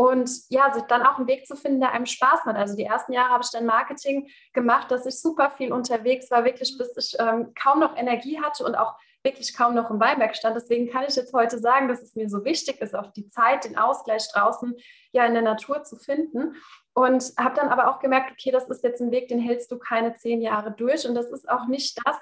Und 0.00 0.30
ja, 0.48 0.70
dann 0.88 1.02
auch 1.02 1.18
einen 1.18 1.26
Weg 1.26 1.46
zu 1.46 1.54
finden, 1.54 1.80
der 1.80 1.92
einem 1.92 2.06
Spaß 2.06 2.46
macht. 2.46 2.56
Also 2.56 2.74
die 2.74 2.84
ersten 2.84 3.12
Jahre 3.12 3.32
habe 3.32 3.44
ich 3.44 3.50
dann 3.50 3.66
Marketing 3.66 4.30
gemacht, 4.54 4.90
dass 4.90 5.04
ich 5.04 5.20
super 5.20 5.50
viel 5.50 5.74
unterwegs 5.74 6.30
war, 6.30 6.42
wirklich 6.46 6.78
bis 6.78 6.96
ich 6.96 7.20
ähm, 7.20 7.52
kaum 7.52 7.80
noch 7.80 7.94
Energie 7.98 8.40
hatte 8.40 8.64
und 8.64 8.76
auch 8.76 8.94
wirklich 9.22 9.54
kaum 9.54 9.74
noch 9.74 9.90
im 9.90 10.00
Weinberg 10.00 10.34
stand. 10.34 10.56
Deswegen 10.56 10.88
kann 10.88 11.04
ich 11.06 11.16
jetzt 11.16 11.34
heute 11.34 11.58
sagen, 11.58 11.88
dass 11.88 12.00
es 12.00 12.14
mir 12.14 12.30
so 12.30 12.46
wichtig 12.46 12.80
ist, 12.80 12.96
auch 12.96 13.12
die 13.12 13.28
Zeit, 13.28 13.66
den 13.66 13.76
Ausgleich 13.76 14.26
draußen 14.32 14.74
ja 15.12 15.26
in 15.26 15.34
der 15.34 15.42
Natur 15.42 15.82
zu 15.82 15.96
finden. 15.96 16.56
Und 16.94 17.34
habe 17.38 17.54
dann 17.54 17.68
aber 17.68 17.90
auch 17.90 17.98
gemerkt, 17.98 18.32
okay, 18.32 18.52
das 18.52 18.70
ist 18.70 18.82
jetzt 18.82 19.02
ein 19.02 19.10
Weg, 19.10 19.28
den 19.28 19.38
hältst 19.38 19.70
du 19.70 19.78
keine 19.78 20.14
zehn 20.14 20.40
Jahre 20.40 20.72
durch. 20.72 21.06
Und 21.06 21.14
das 21.14 21.30
ist 21.30 21.46
auch 21.46 21.66
nicht 21.66 22.00
das, 22.06 22.16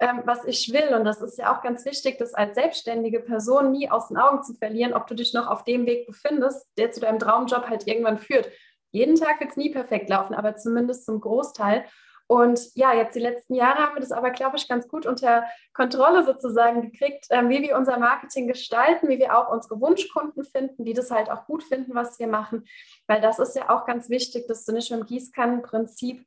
ähm, 0.00 0.22
was 0.24 0.44
ich 0.44 0.72
will. 0.72 0.94
Und 0.94 1.04
das 1.04 1.20
ist 1.22 1.38
ja 1.38 1.54
auch 1.54 1.62
ganz 1.62 1.84
wichtig, 1.84 2.18
das 2.18 2.34
als 2.34 2.54
selbstständige 2.54 3.20
Person 3.20 3.72
nie 3.72 3.90
aus 3.90 4.08
den 4.08 4.16
Augen 4.16 4.42
zu 4.42 4.54
verlieren, 4.54 4.94
ob 4.94 5.06
du 5.06 5.14
dich 5.14 5.32
noch 5.34 5.46
auf 5.46 5.64
dem 5.64 5.86
Weg 5.86 6.06
befindest, 6.06 6.66
der 6.76 6.90
zu 6.90 7.00
deinem 7.00 7.18
Traumjob 7.18 7.68
halt 7.68 7.86
irgendwann 7.86 8.18
führt. 8.18 8.48
Jeden 8.90 9.16
Tag 9.16 9.40
wird 9.40 9.50
es 9.50 9.56
nie 9.56 9.70
perfekt 9.70 10.08
laufen, 10.08 10.34
aber 10.34 10.56
zumindest 10.56 11.04
zum 11.04 11.20
Großteil. 11.20 11.84
Und 12.26 12.74
ja, 12.74 12.94
jetzt 12.94 13.14
die 13.14 13.20
letzten 13.20 13.54
Jahre 13.54 13.80
haben 13.80 13.94
wir 13.94 14.00
das 14.00 14.12
aber, 14.12 14.30
glaube 14.30 14.56
ich, 14.56 14.66
ganz 14.66 14.88
gut 14.88 15.04
unter 15.04 15.44
Kontrolle 15.74 16.24
sozusagen 16.24 16.90
gekriegt, 16.90 17.26
ähm, 17.30 17.50
wie 17.50 17.60
wir 17.60 17.76
unser 17.76 17.98
Marketing 17.98 18.48
gestalten, 18.48 19.08
wie 19.08 19.18
wir 19.18 19.36
auch 19.36 19.52
unsere 19.52 19.78
Wunschkunden 19.80 20.42
finden, 20.42 20.84
die 20.84 20.94
das 20.94 21.10
halt 21.10 21.30
auch 21.30 21.44
gut 21.46 21.62
finden, 21.62 21.94
was 21.94 22.18
wir 22.18 22.26
machen. 22.26 22.64
Weil 23.06 23.20
das 23.20 23.38
ist 23.38 23.54
ja 23.56 23.68
auch 23.68 23.84
ganz 23.84 24.08
wichtig, 24.08 24.46
dass 24.48 24.64
du 24.64 24.72
nicht 24.72 24.90
mit 24.90 25.00
dem 25.00 25.06
Gießkannenprinzip 25.06 26.24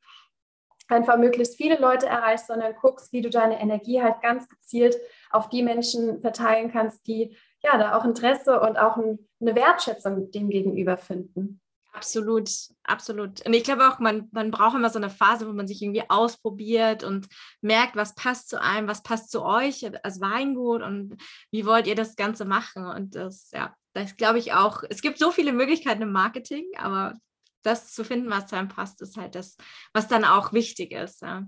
einfach 0.88 1.16
möglichst 1.16 1.56
viele 1.56 1.78
Leute 1.78 2.06
erreichst, 2.06 2.46
sondern 2.46 2.74
guckst, 2.80 3.12
wie 3.12 3.22
du 3.22 3.30
deine 3.30 3.60
Energie 3.60 4.02
halt 4.02 4.20
ganz 4.22 4.48
gezielt 4.48 4.96
auf 5.30 5.48
die 5.48 5.62
Menschen 5.62 6.20
verteilen 6.20 6.70
kannst, 6.70 7.06
die 7.06 7.36
ja 7.62 7.76
da 7.78 7.96
auch 7.96 8.04
Interesse 8.04 8.60
und 8.60 8.78
auch 8.78 8.96
ein, 8.96 9.18
eine 9.40 9.54
Wertschätzung 9.54 10.30
dem 10.30 10.48
gegenüber 10.48 10.96
finden. 10.96 11.60
Absolut, 11.92 12.48
absolut. 12.84 13.44
Und 13.44 13.54
ich 13.54 13.64
glaube 13.64 13.88
auch, 13.88 13.98
man, 13.98 14.28
man 14.30 14.52
braucht 14.52 14.76
immer 14.76 14.90
so 14.90 14.98
eine 14.98 15.10
Phase, 15.10 15.48
wo 15.48 15.52
man 15.52 15.66
sich 15.66 15.82
irgendwie 15.82 16.08
ausprobiert 16.08 17.02
und 17.02 17.26
merkt, 17.60 17.96
was 17.96 18.14
passt 18.14 18.50
zu 18.50 18.60
einem, 18.60 18.86
was 18.86 19.02
passt 19.02 19.32
zu 19.32 19.42
euch 19.42 19.84
als 20.04 20.20
Weingut 20.20 20.82
und 20.82 21.16
wie 21.50 21.66
wollt 21.66 21.88
ihr 21.88 21.96
das 21.96 22.14
Ganze 22.14 22.44
machen. 22.44 22.86
Und 22.86 23.16
das, 23.16 23.50
ja, 23.52 23.74
das 23.94 24.16
glaube 24.16 24.38
ich 24.38 24.52
auch. 24.52 24.84
Es 24.88 25.02
gibt 25.02 25.18
so 25.18 25.32
viele 25.32 25.52
Möglichkeiten 25.52 26.02
im 26.02 26.12
Marketing, 26.12 26.66
aber 26.76 27.14
das 27.62 27.92
zu 27.92 28.04
finden, 28.04 28.30
was 28.30 28.46
zu 28.46 28.56
einem 28.56 28.68
passt, 28.68 29.02
ist 29.02 29.16
halt 29.16 29.34
das, 29.34 29.56
was 29.92 30.08
dann 30.08 30.24
auch 30.24 30.52
wichtig 30.52 30.92
ist. 30.92 31.22
Ja. 31.22 31.44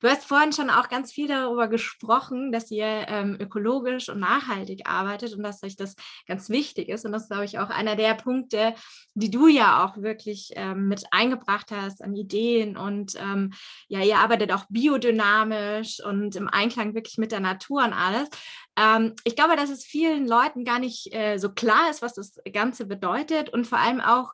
Du 0.00 0.08
hast 0.08 0.24
vorhin 0.24 0.52
schon 0.52 0.70
auch 0.70 0.88
ganz 0.88 1.12
viel 1.12 1.28
darüber 1.28 1.68
gesprochen, 1.68 2.52
dass 2.52 2.70
ihr 2.70 2.84
ähm, 3.08 3.36
ökologisch 3.40 4.08
und 4.08 4.20
nachhaltig 4.20 4.82
arbeitet 4.86 5.34
und 5.34 5.42
dass 5.42 5.62
euch 5.62 5.76
das 5.76 5.94
ganz 6.26 6.48
wichtig 6.50 6.88
ist. 6.88 7.04
Und 7.04 7.12
das 7.12 7.22
ist, 7.22 7.28
glaube 7.28 7.44
ich, 7.44 7.58
auch 7.58 7.70
einer 7.70 7.96
der 7.96 8.14
Punkte, 8.14 8.74
die 9.14 9.30
du 9.30 9.46
ja 9.46 9.84
auch 9.84 9.96
wirklich 9.96 10.50
ähm, 10.56 10.88
mit 10.88 11.04
eingebracht 11.10 11.70
hast 11.70 12.02
an 12.02 12.14
Ideen. 12.14 12.76
Und 12.76 13.14
ähm, 13.16 13.52
ja, 13.88 14.00
ihr 14.00 14.18
arbeitet 14.18 14.52
auch 14.52 14.64
biodynamisch 14.68 16.00
und 16.04 16.36
im 16.36 16.48
Einklang 16.48 16.94
wirklich 16.94 17.18
mit 17.18 17.32
der 17.32 17.40
Natur 17.40 17.84
und 17.84 17.92
alles. 17.92 18.28
Ähm, 18.76 19.14
ich 19.24 19.36
glaube, 19.36 19.56
dass 19.56 19.70
es 19.70 19.84
vielen 19.84 20.26
Leuten 20.26 20.64
gar 20.64 20.78
nicht 20.78 21.14
äh, 21.14 21.38
so 21.38 21.52
klar 21.52 21.90
ist, 21.90 22.02
was 22.02 22.14
das 22.14 22.40
Ganze 22.52 22.86
bedeutet 22.86 23.50
und 23.50 23.66
vor 23.66 23.78
allem 23.78 24.00
auch, 24.00 24.32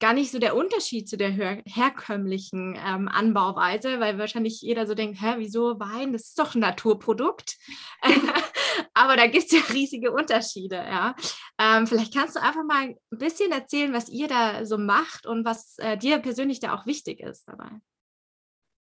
gar 0.00 0.12
nicht 0.12 0.30
so 0.30 0.38
der 0.38 0.56
Unterschied 0.56 1.08
zu 1.08 1.16
der 1.16 1.30
her 1.30 1.62
herkömmlichen 1.66 2.78
ähm, 2.84 3.08
Anbauweise, 3.08 4.00
weil 4.00 4.18
wahrscheinlich 4.18 4.60
jeder 4.60 4.86
so 4.86 4.94
denkt, 4.94 5.20
hä, 5.20 5.34
wieso 5.38 5.78
Wein, 5.78 6.12
das 6.12 6.28
ist 6.28 6.38
doch 6.38 6.54
ein 6.54 6.60
Naturprodukt. 6.60 7.56
Aber 8.94 9.16
da 9.16 9.26
gibt 9.26 9.46
es 9.46 9.52
ja 9.52 9.60
riesige 9.72 10.12
Unterschiede, 10.12 10.76
ja. 10.76 11.14
Ähm, 11.58 11.86
vielleicht 11.86 12.14
kannst 12.14 12.36
du 12.36 12.40
einfach 12.40 12.64
mal 12.64 12.88
ein 12.88 12.98
bisschen 13.10 13.52
erzählen, 13.52 13.92
was 13.92 14.08
ihr 14.08 14.28
da 14.28 14.64
so 14.64 14.78
macht 14.78 15.26
und 15.26 15.44
was 15.44 15.78
äh, 15.78 15.96
dir 15.96 16.18
persönlich 16.18 16.60
da 16.60 16.74
auch 16.74 16.86
wichtig 16.86 17.20
ist 17.20 17.48
dabei. 17.48 17.70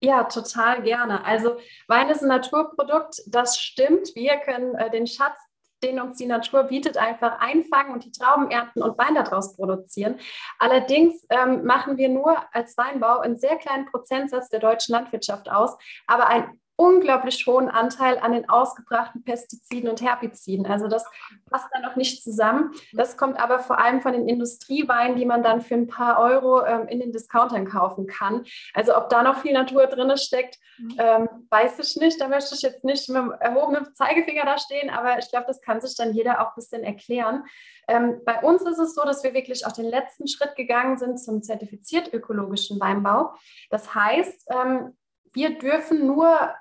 Ja, 0.02 0.24
total 0.24 0.82
gerne. 0.82 1.24
Also 1.24 1.58
Wein 1.86 2.08
ist 2.08 2.22
ein 2.22 2.28
Naturprodukt, 2.28 3.20
das 3.26 3.60
stimmt. 3.60 4.14
Wir 4.14 4.38
können 4.38 4.74
äh, 4.76 4.90
den 4.90 5.06
Schatz 5.06 5.38
den 5.82 6.00
uns 6.00 6.16
die 6.16 6.26
Natur 6.26 6.64
bietet, 6.64 6.96
einfach 6.96 7.40
einfangen 7.40 7.92
und 7.92 8.04
die 8.04 8.12
Trauben 8.12 8.50
ernten 8.50 8.82
und 8.82 8.98
Wein 8.98 9.14
daraus 9.14 9.56
produzieren. 9.56 10.16
Allerdings 10.58 11.26
ähm, 11.30 11.64
machen 11.64 11.96
wir 11.96 12.08
nur 12.08 12.36
als 12.52 12.76
Weinbau 12.76 13.18
einen 13.18 13.38
sehr 13.38 13.56
kleinen 13.56 13.86
Prozentsatz 13.86 14.48
der 14.48 14.60
deutschen 14.60 14.92
Landwirtschaft 14.92 15.50
aus, 15.50 15.76
aber 16.06 16.28
ein 16.28 16.60
unglaublich 16.80 17.46
hohen 17.46 17.68
Anteil 17.68 18.18
an 18.18 18.32
den 18.32 18.48
ausgebrachten 18.48 19.22
Pestiziden 19.22 19.90
und 19.90 20.00
Herbiziden. 20.00 20.64
Also 20.64 20.88
das 20.88 21.04
passt 21.50 21.68
da 21.74 21.80
noch 21.80 21.94
nicht 21.94 22.22
zusammen. 22.22 22.72
Das 22.94 23.18
kommt 23.18 23.38
aber 23.38 23.58
vor 23.58 23.78
allem 23.78 24.00
von 24.00 24.14
den 24.14 24.26
Industrieweinen, 24.26 25.14
die 25.16 25.26
man 25.26 25.42
dann 25.42 25.60
für 25.60 25.74
ein 25.74 25.88
paar 25.88 26.18
Euro 26.18 26.64
ähm, 26.64 26.88
in 26.88 26.98
den 27.00 27.12
Discountern 27.12 27.66
kaufen 27.66 28.06
kann. 28.06 28.46
Also 28.72 28.96
ob 28.96 29.10
da 29.10 29.22
noch 29.22 29.40
viel 29.40 29.52
Natur 29.52 29.88
drin 29.88 30.16
steckt, 30.16 30.58
mhm. 30.78 30.96
ähm, 30.96 31.28
weiß 31.50 31.78
ich 31.80 31.96
nicht. 31.96 32.18
Da 32.18 32.28
möchte 32.28 32.54
ich 32.54 32.62
jetzt 32.62 32.82
nicht 32.82 33.10
mit 33.10 33.18
dem 33.18 33.32
erhobenen 33.32 33.92
Zeigefinger 33.92 34.46
da 34.46 34.56
stehen, 34.56 34.88
aber 34.88 35.18
ich 35.18 35.28
glaube, 35.28 35.44
das 35.48 35.60
kann 35.60 35.82
sich 35.82 35.94
dann 35.96 36.14
jeder 36.14 36.40
auch 36.40 36.52
ein 36.52 36.56
bisschen 36.56 36.82
erklären. 36.82 37.44
Ähm, 37.88 38.22
bei 38.24 38.40
uns 38.40 38.62
ist 38.62 38.78
es 38.78 38.94
so, 38.94 39.04
dass 39.04 39.22
wir 39.22 39.34
wirklich 39.34 39.66
auch 39.66 39.72
den 39.72 39.84
letzten 39.84 40.28
Schritt 40.28 40.56
gegangen 40.56 40.96
sind 40.96 41.18
zum 41.18 41.42
zertifiziert 41.42 42.10
ökologischen 42.14 42.80
Weinbau. 42.80 43.34
Das 43.68 43.94
heißt, 43.94 44.48
ähm, 44.50 44.96
wir 45.32 45.58
dürfen 45.58 46.06
nur 46.06 46.54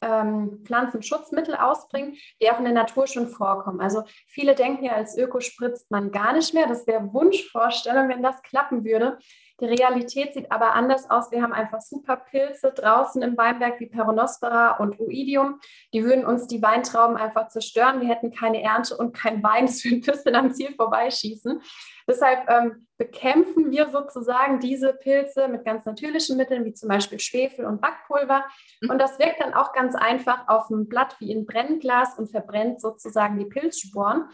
ähm, 0.00 0.60
Pflanzenschutzmittel 0.64 1.54
ausbringen, 1.54 2.16
die 2.40 2.50
auch 2.50 2.58
in 2.58 2.64
der 2.64 2.74
Natur 2.74 3.06
schon 3.06 3.28
vorkommen. 3.28 3.80
Also 3.80 4.04
viele 4.26 4.54
denken 4.54 4.84
ja, 4.84 4.94
als 4.94 5.16
Öko 5.16 5.40
spritzt 5.40 5.90
man 5.90 6.10
gar 6.10 6.32
nicht 6.32 6.54
mehr. 6.54 6.66
Das 6.66 6.86
wäre 6.86 7.12
Wunschvorstellung, 7.12 8.08
wenn 8.08 8.22
das 8.22 8.42
klappen 8.42 8.84
würde. 8.84 9.18
Die 9.60 9.66
Realität 9.66 10.34
sieht 10.34 10.50
aber 10.50 10.74
anders 10.74 11.10
aus. 11.10 11.30
Wir 11.30 11.42
haben 11.42 11.52
einfach 11.52 11.80
super 11.80 12.16
Pilze 12.16 12.72
draußen 12.72 13.20
im 13.22 13.36
Weinberg 13.36 13.78
wie 13.78 13.86
Peronospora 13.86 14.78
und 14.78 14.98
Oidium. 14.98 15.60
Die 15.92 16.02
würden 16.04 16.24
uns 16.24 16.46
die 16.46 16.62
Weintrauben 16.62 17.16
einfach 17.16 17.48
zerstören. 17.48 18.00
Wir 18.00 18.08
hätten 18.08 18.32
keine 18.32 18.62
Ernte 18.62 18.96
und 18.96 19.12
kein 19.14 19.42
Wein. 19.42 19.60
Das 19.70 19.84
würde 19.84 19.96
ein 19.96 20.00
bisschen 20.00 20.34
am 20.34 20.52
Ziel 20.52 20.74
vorbeischießen. 20.74 21.60
Deshalb 22.08 22.48
ähm, 22.48 22.86
bekämpfen 22.96 23.70
wir 23.70 23.90
sozusagen 23.90 24.58
diese 24.58 24.94
Pilze 24.94 25.48
mit 25.48 25.64
ganz 25.64 25.84
natürlichen 25.84 26.36
Mitteln, 26.36 26.64
wie 26.64 26.72
zum 26.72 26.88
Beispiel 26.88 27.20
Schwefel 27.20 27.66
und 27.66 27.80
Backpulver. 27.80 28.44
Mhm. 28.80 28.90
Und 28.90 28.98
das 28.98 29.18
wirkt 29.18 29.40
dann 29.40 29.54
auch 29.54 29.72
ganz 29.72 29.94
einfach 29.94 30.48
auf 30.48 30.70
einem 30.70 30.88
Blatt 30.88 31.16
wie 31.20 31.30
in 31.30 31.46
Brennglas 31.46 32.18
und 32.18 32.30
verbrennt 32.30 32.80
sozusagen 32.80 33.38
die 33.38 33.44
Pilzsporen. 33.44 34.28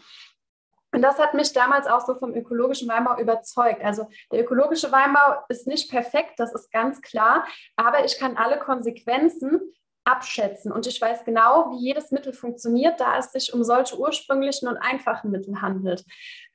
Und 0.97 1.03
das 1.03 1.19
hat 1.19 1.35
mich 1.35 1.53
damals 1.53 1.85
auch 1.85 2.03
so 2.07 2.15
vom 2.15 2.33
ökologischen 2.33 2.89
Weinbau 2.89 3.19
überzeugt. 3.19 3.85
Also 3.85 4.07
der 4.31 4.41
ökologische 4.41 4.91
Weinbau 4.91 5.43
ist 5.47 5.67
nicht 5.67 5.91
perfekt, 5.91 6.39
das 6.39 6.55
ist 6.55 6.71
ganz 6.71 7.03
klar, 7.03 7.45
aber 7.75 8.03
ich 8.03 8.17
kann 8.17 8.35
alle 8.35 8.57
Konsequenzen 8.57 9.61
abschätzen 10.05 10.71
und 10.71 10.87
ich 10.87 10.99
weiß 10.99 11.23
genau, 11.23 11.69
wie 11.69 11.85
jedes 11.85 12.09
Mittel 12.09 12.33
funktioniert, 12.33 12.99
da 12.99 13.15
es 13.19 13.31
sich 13.31 13.53
um 13.53 13.63
solche 13.63 13.99
ursprünglichen 13.99 14.67
und 14.67 14.77
einfachen 14.77 15.29
Mittel 15.29 15.61
handelt. 15.61 16.03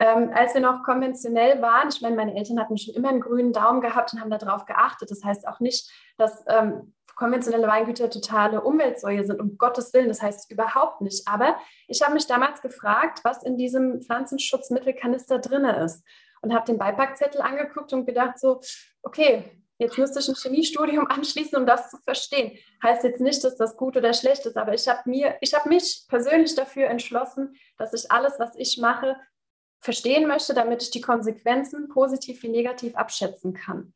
Ähm, 0.01 0.33
als 0.35 0.55
wir 0.55 0.61
noch 0.61 0.83
konventionell 0.83 1.63
waren, 1.63 1.91
ich 1.91 2.01
meine, 2.01 2.17
meine 2.17 2.35
Eltern 2.35 2.59
hatten 2.59 2.77
schon 2.77 2.95
immer 2.95 3.11
einen 3.11 3.21
grünen 3.21 3.53
Daumen 3.53 3.81
gehabt 3.81 4.13
und 4.13 4.21
haben 4.21 4.31
darauf 4.31 4.65
geachtet. 4.65 5.13
Das 5.13 5.23
heißt 5.23 5.47
auch 5.47 5.61
nicht, 5.61 5.89
dass 6.17 6.45
ähm, 6.49 6.95
konventionelle 7.17 7.67
Weingüter 7.67 8.11
totale 8.11 8.63
Umweltsäue 8.63 9.25
sind, 9.25 9.41
um 9.41 9.59
Gottes 9.59 9.93
Willen, 9.93 10.09
das 10.09 10.23
heißt 10.23 10.51
überhaupt 10.51 11.01
nicht. 11.01 11.27
Aber 11.29 11.57
ich 11.89 12.03
habe 12.03 12.15
mich 12.15 12.27
damals 12.27 12.63
gefragt, 12.63 13.21
was 13.25 13.43
in 13.43 13.57
diesem 13.57 14.01
Pflanzenschutzmittelkanister 14.03 15.39
drin 15.39 15.65
ist 15.65 16.05
und 16.43 16.55
habe 16.55 16.67
den 16.67 16.79
Beipackzettel 16.79 17.41
angeguckt 17.41 17.93
und 17.93 18.07
gedacht 18.07 18.39
so, 18.39 18.61
okay, 19.03 19.45
jetzt 19.79 19.99
müsste 19.99 20.21
ich 20.21 20.29
ein 20.29 20.35
Chemiestudium 20.35 21.07
anschließen, 21.11 21.59
um 21.59 21.67
das 21.67 21.91
zu 21.91 21.99
verstehen. 21.99 22.59
Heißt 22.83 23.05
jetzt 23.05 23.21
nicht, 23.21 23.43
dass 23.45 23.57
das 23.57 23.77
gut 23.77 23.97
oder 23.97 24.13
schlecht 24.13 24.47
ist, 24.47 24.57
aber 24.57 24.75
ich 24.75 24.89
habe 24.89 25.09
mir, 25.09 25.37
ich 25.41 25.55
habe 25.55 25.69
mich 25.69 26.05
persönlich 26.09 26.55
dafür 26.55 26.89
entschlossen, 26.89 27.55
dass 27.79 27.93
ich 27.93 28.11
alles, 28.11 28.39
was 28.39 28.55
ich 28.57 28.79
mache, 28.79 29.17
verstehen 29.81 30.29
möchte, 30.29 30.55
damit 30.55 30.83
ich 30.83 30.91
die 30.91 31.01
Konsequenzen 31.01 31.89
positiv 31.89 32.43
wie 32.43 32.49
negativ 32.49 32.95
abschätzen 32.95 33.53
kann. 33.53 33.93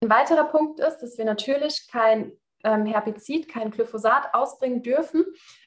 Ein 0.00 0.10
weiterer 0.10 0.44
Punkt 0.44 0.78
ist, 0.78 0.98
dass 0.98 1.18
wir 1.18 1.24
natürlich 1.24 1.88
kein 1.90 2.32
Herbizid, 2.74 3.48
kein 3.48 3.70
Glyphosat 3.70 4.34
ausbringen 4.34 4.82
dürfen. 4.82 5.24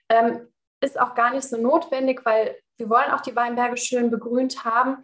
Ähm, 0.09 0.47
ist 0.81 0.99
auch 0.99 1.15
gar 1.15 1.33
nicht 1.33 1.43
so 1.43 1.57
notwendig, 1.57 2.21
weil 2.25 2.55
wir 2.77 2.89
wollen 2.89 3.11
auch 3.11 3.21
die 3.21 3.35
Weinberge 3.35 3.77
schön 3.77 4.09
begrünt 4.09 4.63
haben. 4.63 4.97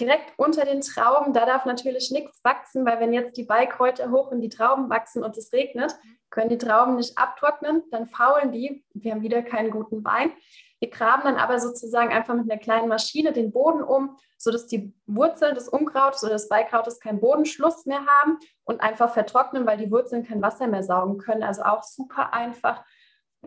Direkt 0.00 0.32
unter 0.36 0.64
den 0.64 0.80
Trauben, 0.80 1.32
da 1.32 1.46
darf 1.46 1.66
natürlich 1.66 2.10
nichts 2.10 2.42
wachsen, 2.42 2.84
weil 2.84 2.98
wenn 2.98 3.12
jetzt 3.12 3.36
die 3.36 3.44
Beikräuter 3.44 4.10
hoch 4.10 4.32
in 4.32 4.40
die 4.40 4.48
Trauben 4.48 4.90
wachsen 4.90 5.22
und 5.22 5.36
es 5.36 5.52
regnet, 5.52 5.94
können 6.30 6.48
die 6.48 6.58
Trauben 6.58 6.96
nicht 6.96 7.16
abtrocknen, 7.16 7.84
dann 7.92 8.06
faulen 8.06 8.50
die. 8.50 8.84
Wir 8.92 9.12
haben 9.12 9.22
wieder 9.22 9.42
keinen 9.42 9.70
guten 9.70 10.04
Wein. 10.04 10.32
Wir 10.80 10.90
graben 10.90 11.22
dann 11.22 11.36
aber 11.36 11.60
sozusagen 11.60 12.12
einfach 12.12 12.34
mit 12.34 12.50
einer 12.50 12.60
kleinen 12.60 12.88
Maschine 12.88 13.32
den 13.32 13.52
Boden 13.52 13.84
um, 13.84 14.18
sodass 14.44 14.66
die 14.66 14.94
Wurzeln 15.06 15.54
des 15.54 15.68
Unkrautes 15.68 16.22
oder 16.22 16.34
des 16.34 16.48
Beikrautes 16.48 17.00
keinen 17.00 17.20
Bodenschluss 17.20 17.86
mehr 17.86 18.06
haben 18.06 18.38
und 18.64 18.80
einfach 18.80 19.12
vertrocknen, 19.12 19.66
weil 19.66 19.78
die 19.78 19.90
Wurzeln 19.90 20.24
kein 20.24 20.42
Wasser 20.42 20.66
mehr 20.66 20.82
saugen 20.82 21.18
können. 21.18 21.42
Also 21.42 21.62
auch 21.62 21.82
super 21.82 22.32
einfach. 22.34 22.84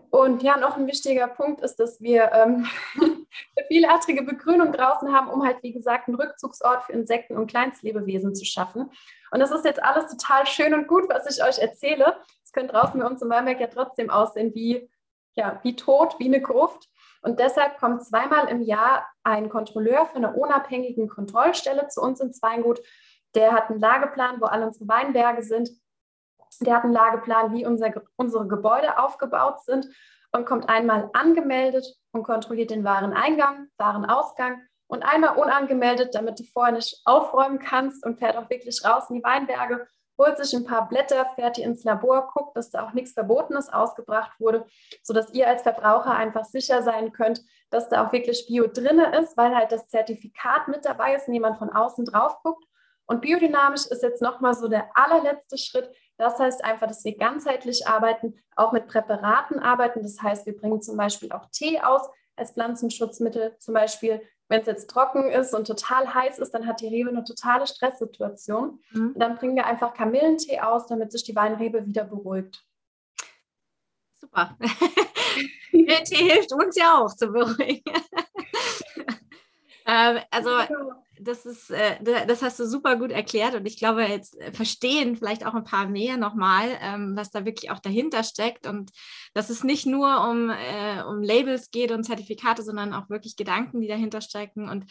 Und 0.09 0.43
ja, 0.43 0.57
noch 0.57 0.77
ein 0.77 0.87
wichtiger 0.87 1.27
Punkt 1.27 1.61
ist, 1.61 1.75
dass 1.75 2.01
wir 2.01 2.31
ähm, 2.33 2.67
eine 2.99 3.67
vielartige 3.67 4.23
Begrünung 4.23 4.71
draußen 4.71 5.13
haben, 5.13 5.29
um 5.29 5.45
halt, 5.45 5.61
wie 5.61 5.73
gesagt, 5.73 6.07
einen 6.07 6.19
Rückzugsort 6.19 6.83
für 6.83 6.93
Insekten 6.93 7.37
und 7.37 7.47
Kleinstlebewesen 7.47 8.33
zu 8.33 8.45
schaffen. 8.45 8.91
Und 9.31 9.39
das 9.39 9.51
ist 9.51 9.65
jetzt 9.65 9.81
alles 9.81 10.09
total 10.09 10.47
schön 10.47 10.73
und 10.73 10.87
gut, 10.87 11.09
was 11.09 11.29
ich 11.29 11.43
euch 11.43 11.59
erzähle. 11.59 12.17
Es 12.43 12.51
könnte 12.51 12.73
draußen 12.73 12.99
bei 12.99 13.05
uns 13.05 13.21
im 13.21 13.29
Weinberg 13.29 13.59
ja 13.59 13.67
trotzdem 13.67 14.09
aussehen 14.09 14.53
wie, 14.55 14.89
ja, 15.35 15.59
wie 15.63 15.75
tot, 15.75 16.15
wie 16.19 16.25
eine 16.25 16.41
Gruft. 16.41 16.89
Und 17.21 17.39
deshalb 17.39 17.77
kommt 17.77 18.03
zweimal 18.03 18.47
im 18.47 18.62
Jahr 18.62 19.07
ein 19.24 19.50
Kontrolleur 19.50 20.05
von 20.05 20.24
einer 20.24 20.38
unabhängigen 20.38 21.07
Kontrollstelle 21.07 21.88
zu 21.88 22.01
uns 22.01 22.19
ins 22.19 22.41
Weingut. 22.41 22.81
Der 23.36 23.51
hat 23.51 23.69
einen 23.69 23.79
Lageplan, 23.79 24.39
wo 24.41 24.45
alle 24.45 24.65
unsere 24.65 24.88
Weinberge 24.88 25.43
sind. 25.43 25.69
Der 26.62 26.75
hat 26.75 26.83
einen 26.83 26.93
Lageplan, 26.93 27.53
wie 27.53 27.65
unser, 27.65 27.91
unsere 28.15 28.47
Gebäude 28.47 28.97
aufgebaut 29.00 29.62
sind 29.63 29.88
und 30.31 30.45
kommt 30.45 30.69
einmal 30.69 31.09
angemeldet 31.13 31.86
und 32.12 32.24
kontrolliert 32.24 32.71
den 32.71 32.83
Wareneingang, 32.83 33.67
Warenausgang 33.77 34.62
und 34.88 35.03
einmal 35.03 35.38
unangemeldet, 35.38 36.15
damit 36.15 36.39
du 36.39 36.43
vorher 36.43 36.74
nicht 36.74 37.01
aufräumen 37.05 37.59
kannst 37.59 38.05
und 38.05 38.19
fährt 38.19 38.38
auch 38.38 38.50
wirklich 38.50 38.83
raus 38.86 39.09
in 39.09 39.17
die 39.17 39.24
Weinberge 39.24 39.88
holt 40.17 40.38
sich 40.38 40.53
ein 40.53 40.65
paar 40.65 40.88
Blätter, 40.88 41.25
fährt 41.36 41.57
die 41.57 41.63
ins 41.63 41.83
Labor, 41.83 42.31
guckt, 42.33 42.57
dass 42.57 42.69
da 42.69 42.86
auch 42.86 42.93
nichts 42.93 43.13
Verbotenes 43.13 43.69
ausgebracht 43.69 44.39
wurde, 44.39 44.65
sodass 45.03 45.33
ihr 45.33 45.47
als 45.47 45.62
Verbraucher 45.62 46.12
einfach 46.12 46.45
sicher 46.45 46.81
sein 46.81 47.12
könnt, 47.12 47.41
dass 47.69 47.89
da 47.89 48.05
auch 48.05 48.12
wirklich 48.12 48.45
Bio 48.47 48.67
drin 48.67 49.00
ist, 49.00 49.38
weil 49.38 49.55
halt 49.55 49.71
das 49.71 49.88
Zertifikat 49.88 50.67
mit 50.67 50.86
dabei 50.86 51.15
ist 51.15 51.27
und 51.27 51.33
jemand 51.33 51.57
von 51.57 51.69
außen 51.69 52.05
drauf 52.05 52.41
guckt. 52.43 52.63
Und 53.05 53.21
biodynamisch 53.21 53.86
ist 53.86 54.03
jetzt 54.03 54.21
nochmal 54.21 54.53
so 54.53 54.67
der 54.67 54.89
allerletzte 54.93 55.57
Schritt. 55.57 55.89
Das 56.17 56.39
heißt 56.39 56.63
einfach, 56.63 56.88
dass 56.88 57.05
wir 57.05 57.17
ganzheitlich 57.17 57.88
arbeiten, 57.88 58.36
auch 58.55 58.74
mit 58.74 58.88
Präparaten 58.88 59.59
arbeiten. 59.59 60.01
Das 60.01 60.21
heißt, 60.21 60.45
wir 60.45 60.57
bringen 60.57 60.81
zum 60.81 60.97
Beispiel 60.97 61.31
auch 61.31 61.45
Tee 61.51 61.79
aus 61.79 62.01
als 62.36 62.51
Pflanzenschutzmittel, 62.51 63.55
zum 63.59 63.74
Beispiel 63.74 64.21
wenn 64.49 64.61
es 64.61 64.67
jetzt 64.67 64.89
trocken 64.89 65.29
ist 65.29 65.53
und 65.53 65.67
total 65.67 66.13
heiß 66.13 66.39
ist, 66.39 66.51
dann 66.51 66.67
hat 66.67 66.81
die 66.81 66.87
Rebe 66.87 67.09
eine 67.09 67.23
totale 67.23 67.67
Stresssituation. 67.67 68.79
Mhm. 68.91 69.13
dann 69.17 69.37
bringen 69.37 69.55
wir 69.55 69.65
einfach 69.65 69.93
Kamillentee 69.93 70.59
aus, 70.59 70.87
damit 70.87 71.11
sich 71.11 71.23
die 71.23 71.35
Weinrebe 71.35 71.85
wieder 71.85 72.05
beruhigt. 72.05 72.63
Super. 74.15 74.57
Kamillentee 75.71 76.15
hilft 76.15 76.53
uns 76.53 76.75
ja 76.75 76.97
auch 76.97 77.13
zu 77.13 77.27
beruhigen. 77.27 77.83
ähm, 79.85 80.19
also 80.31 80.49
das 81.19 81.45
ist, 81.45 81.71
äh, 81.71 82.25
das 82.27 82.41
hast 82.41 82.59
du 82.59 82.65
super 82.65 82.95
gut 82.95 83.12
erklärt 83.12 83.55
und 83.55 83.65
ich 83.65 83.77
glaube, 83.77 84.03
jetzt 84.03 84.38
verstehen 84.53 85.15
vielleicht 85.15 85.45
auch 85.45 85.53
ein 85.53 85.63
paar 85.63 85.88
mehr 85.88 86.17
nochmal, 86.17 86.77
ähm, 86.81 87.13
was 87.15 87.31
da 87.31 87.45
wirklich 87.45 87.71
auch 87.71 87.79
dahinter 87.79 88.24
steckt 88.24 88.67
und 88.67 88.91
dass 89.33 89.50
es 89.50 89.63
nicht 89.63 89.86
nur 89.86 90.27
um, 90.29 90.50
äh, 90.50 91.03
um 91.03 91.21
Labels 91.21 91.71
geht 91.71 91.91
und 91.91 92.03
Zertifikate, 92.03 92.63
sondern 92.63 92.93
auch 92.93 93.09
wirklich 93.09 93.36
Gedanken, 93.36 93.81
die 93.81 93.88
dahinter 93.88 94.21
stecken 94.21 94.69
und 94.69 94.86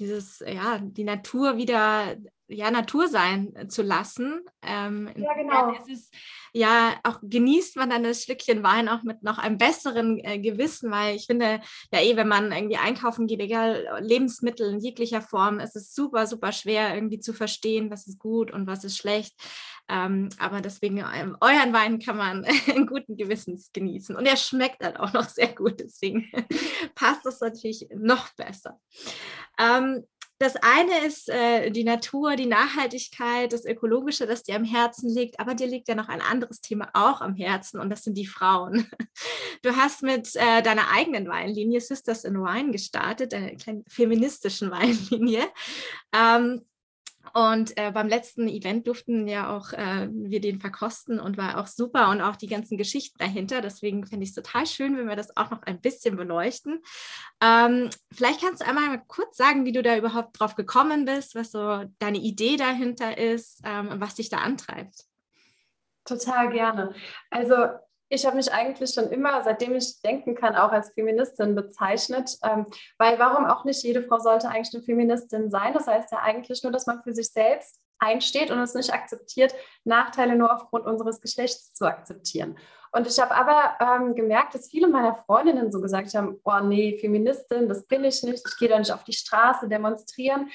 dieses, 0.00 0.40
ja, 0.40 0.78
die 0.78 1.04
Natur 1.04 1.56
wieder 1.56 2.16
ja, 2.48 2.70
Natur 2.70 3.08
sein 3.08 3.54
äh, 3.54 3.68
zu 3.68 3.82
lassen. 3.82 4.40
Ähm, 4.62 5.10
ja, 5.16 5.34
genau. 5.34 5.72
Es, 5.88 6.10
ja, 6.52 6.94
auch 7.04 7.20
genießt 7.22 7.76
man 7.76 7.90
dann 7.90 8.02
das 8.02 8.22
Stückchen 8.22 8.62
Wein 8.62 8.88
auch 8.88 9.02
mit 9.02 9.22
noch 9.22 9.38
einem 9.38 9.58
besseren 9.58 10.18
äh, 10.18 10.38
Gewissen, 10.38 10.90
weil 10.90 11.14
ich 11.14 11.26
finde, 11.26 11.60
ja 11.92 12.00
eh, 12.00 12.16
wenn 12.16 12.28
man 12.28 12.50
irgendwie 12.52 12.78
einkaufen 12.78 13.26
geht, 13.26 13.40
egal 13.40 13.86
Lebensmittel 14.00 14.72
in 14.72 14.80
jeglicher 14.80 15.20
Form, 15.20 15.60
ist 15.60 15.76
es 15.76 15.94
super, 15.94 16.26
super 16.26 16.52
schwer 16.52 16.94
irgendwie 16.94 17.20
zu 17.20 17.34
verstehen, 17.34 17.90
was 17.90 18.06
ist 18.06 18.18
gut 18.18 18.50
und 18.50 18.66
was 18.66 18.84
ist 18.84 18.96
schlecht. 18.96 19.34
Ähm, 19.90 20.28
aber 20.38 20.60
deswegen, 20.60 20.98
ähm, 20.98 21.36
euren 21.40 21.72
Wein 21.72 21.98
kann 21.98 22.16
man 22.16 22.44
in 22.66 22.86
guten 22.86 23.16
Gewissens 23.16 23.70
genießen. 23.72 24.16
Und 24.16 24.26
er 24.26 24.36
schmeckt 24.36 24.82
dann 24.82 24.96
auch 24.96 25.12
noch 25.12 25.28
sehr 25.28 25.54
gut, 25.54 25.80
deswegen 25.80 26.30
passt 26.94 27.24
es 27.26 27.40
natürlich 27.40 27.88
noch 27.94 28.28
besser. 28.34 28.78
Ähm, 29.58 30.04
das 30.38 30.54
eine 30.56 31.04
ist 31.04 31.28
äh, 31.28 31.70
die 31.70 31.84
Natur, 31.84 32.36
die 32.36 32.46
Nachhaltigkeit, 32.46 33.52
das 33.52 33.64
Ökologische, 33.64 34.26
das 34.26 34.44
dir 34.44 34.54
am 34.54 34.64
Herzen 34.64 35.08
liegt, 35.08 35.40
aber 35.40 35.54
dir 35.54 35.66
liegt 35.66 35.88
ja 35.88 35.96
noch 35.96 36.08
ein 36.08 36.20
anderes 36.20 36.60
Thema 36.60 36.90
auch 36.92 37.20
am 37.20 37.34
Herzen 37.34 37.80
und 37.80 37.90
das 37.90 38.04
sind 38.04 38.16
die 38.16 38.26
Frauen. 38.26 38.86
Du 39.62 39.74
hast 39.74 40.02
mit 40.02 40.36
äh, 40.36 40.62
deiner 40.62 40.92
eigenen 40.92 41.26
Weinlinie 41.26 41.80
Sisters 41.80 42.22
in 42.22 42.34
Wine 42.34 42.70
gestartet, 42.70 43.34
einer 43.34 43.56
kleinen 43.56 43.84
feministischen 43.88 44.70
Weinlinie. 44.70 45.48
Ähm, 46.14 46.64
und 47.34 47.76
äh, 47.76 47.90
beim 47.92 48.08
letzten 48.08 48.48
Event 48.48 48.86
durften 48.86 49.28
ja 49.28 49.56
auch 49.56 49.72
äh, 49.72 50.08
wir 50.10 50.40
den 50.40 50.60
verkosten 50.60 51.20
und 51.20 51.36
war 51.36 51.58
auch 51.58 51.66
super 51.66 52.10
und 52.10 52.20
auch 52.20 52.36
die 52.36 52.46
ganzen 52.46 52.76
Geschichten 52.76 53.18
dahinter. 53.18 53.60
Deswegen 53.60 54.06
finde 54.06 54.24
ich 54.24 54.30
es 54.30 54.34
total 54.34 54.66
schön, 54.66 54.96
wenn 54.96 55.08
wir 55.08 55.16
das 55.16 55.36
auch 55.36 55.50
noch 55.50 55.62
ein 55.62 55.80
bisschen 55.80 56.16
beleuchten. 56.16 56.82
Ähm, 57.42 57.90
vielleicht 58.12 58.40
kannst 58.40 58.62
du 58.62 58.66
einmal 58.66 58.88
mal 58.88 59.02
kurz 59.06 59.36
sagen, 59.36 59.64
wie 59.64 59.72
du 59.72 59.82
da 59.82 59.96
überhaupt 59.96 60.38
drauf 60.38 60.54
gekommen 60.54 61.04
bist, 61.04 61.34
was 61.34 61.52
so 61.52 61.84
deine 61.98 62.18
Idee 62.18 62.56
dahinter 62.56 63.18
ist 63.18 63.60
ähm, 63.64 63.88
und 63.88 64.00
was 64.00 64.14
dich 64.14 64.28
da 64.28 64.38
antreibt. 64.38 65.04
Total 66.04 66.50
gerne. 66.50 66.94
Also 67.30 67.54
ich 68.08 68.24
habe 68.26 68.36
mich 68.36 68.52
eigentlich 68.52 68.90
schon 68.92 69.10
immer, 69.10 69.42
seitdem 69.42 69.74
ich 69.74 70.00
denken 70.02 70.34
kann, 70.34 70.56
auch 70.56 70.72
als 70.72 70.90
Feministin 70.92 71.54
bezeichnet, 71.54 72.38
ähm, 72.42 72.66
weil 72.96 73.18
warum 73.18 73.46
auch 73.46 73.64
nicht 73.64 73.82
jede 73.82 74.02
Frau 74.02 74.18
sollte 74.18 74.48
eigentlich 74.48 74.74
eine 74.74 74.82
Feministin 74.82 75.50
sein? 75.50 75.74
Das 75.74 75.86
heißt 75.86 76.12
ja 76.12 76.18
eigentlich 76.18 76.62
nur, 76.62 76.72
dass 76.72 76.86
man 76.86 77.02
für 77.02 77.12
sich 77.12 77.30
selbst 77.30 77.80
einsteht 77.98 78.50
und 78.50 78.58
es 78.60 78.74
nicht 78.74 78.92
akzeptiert, 78.92 79.54
Nachteile 79.84 80.36
nur 80.36 80.54
aufgrund 80.54 80.86
unseres 80.86 81.20
Geschlechts 81.20 81.74
zu 81.74 81.86
akzeptieren. 81.86 82.56
Und 82.92 83.06
ich 83.06 83.18
habe 83.18 83.34
aber 83.34 83.76
ähm, 83.80 84.14
gemerkt, 84.14 84.54
dass 84.54 84.70
viele 84.70 84.88
meiner 84.88 85.14
Freundinnen 85.14 85.70
so 85.70 85.80
gesagt 85.80 86.14
haben, 86.14 86.40
oh 86.44 86.60
nee, 86.60 86.96
Feministin, 86.98 87.68
das 87.68 87.86
bin 87.86 88.04
ich 88.04 88.22
nicht, 88.22 88.42
ich 88.46 88.56
gehe 88.56 88.68
da 88.68 88.78
nicht 88.78 88.92
auf 88.92 89.04
die 89.04 89.12
Straße 89.12 89.68
demonstrieren. 89.68 90.48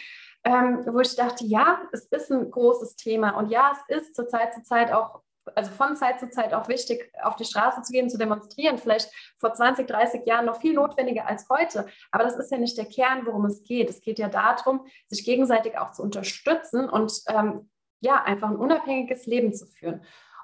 Ähm, 0.45 0.83
wo 0.87 0.99
ich 0.99 1.15
dachte, 1.15 1.45
ja, 1.45 1.83
es 1.93 2.05
ist 2.07 2.29
ein 2.29 2.51
großes 2.51 2.97
Thema 2.97 3.37
und 3.37 3.49
ja, 3.49 3.71
es 3.89 3.97
ist 3.97 4.13
zur 4.15 4.27
Zeit 4.27 4.53
zu 4.53 4.61
Zeit 4.61 4.91
auch 4.91 5.22
also 5.55 5.71
von 5.71 5.95
Zeit 5.95 6.19
zu 6.19 6.29
Zeit 6.29 6.53
auch 6.53 6.67
wichtig, 6.67 7.11
auf 7.21 7.35
die 7.35 7.45
Straße 7.45 7.81
zu 7.81 7.91
gehen, 7.91 8.09
zu 8.09 8.17
demonstrieren. 8.17 8.77
Vielleicht 8.77 9.09
vor 9.37 9.53
20, 9.53 9.87
30 9.87 10.25
Jahren 10.25 10.45
noch 10.45 10.61
viel 10.61 10.73
notwendiger 10.73 11.27
als 11.27 11.47
heute. 11.49 11.87
Aber 12.11 12.23
das 12.23 12.37
ist 12.37 12.51
ja 12.51 12.57
nicht 12.57 12.77
der 12.77 12.85
Kern, 12.85 13.25
worum 13.25 13.45
es 13.45 13.63
geht. 13.63 13.89
Es 13.89 14.01
geht 14.01 14.19
ja 14.19 14.29
darum, 14.29 14.85
sich 15.07 15.25
gegenseitig 15.25 15.77
auch 15.77 15.91
zu 15.91 16.03
unterstützen 16.03 16.89
und 16.89 17.13
ähm, 17.27 17.69
ja, 17.99 18.21
einfach 18.23 18.49
ein 18.49 18.57
unabhängiges 18.57 19.25
Leben 19.25 19.53
zu 19.53 19.65
führen. 19.65 20.01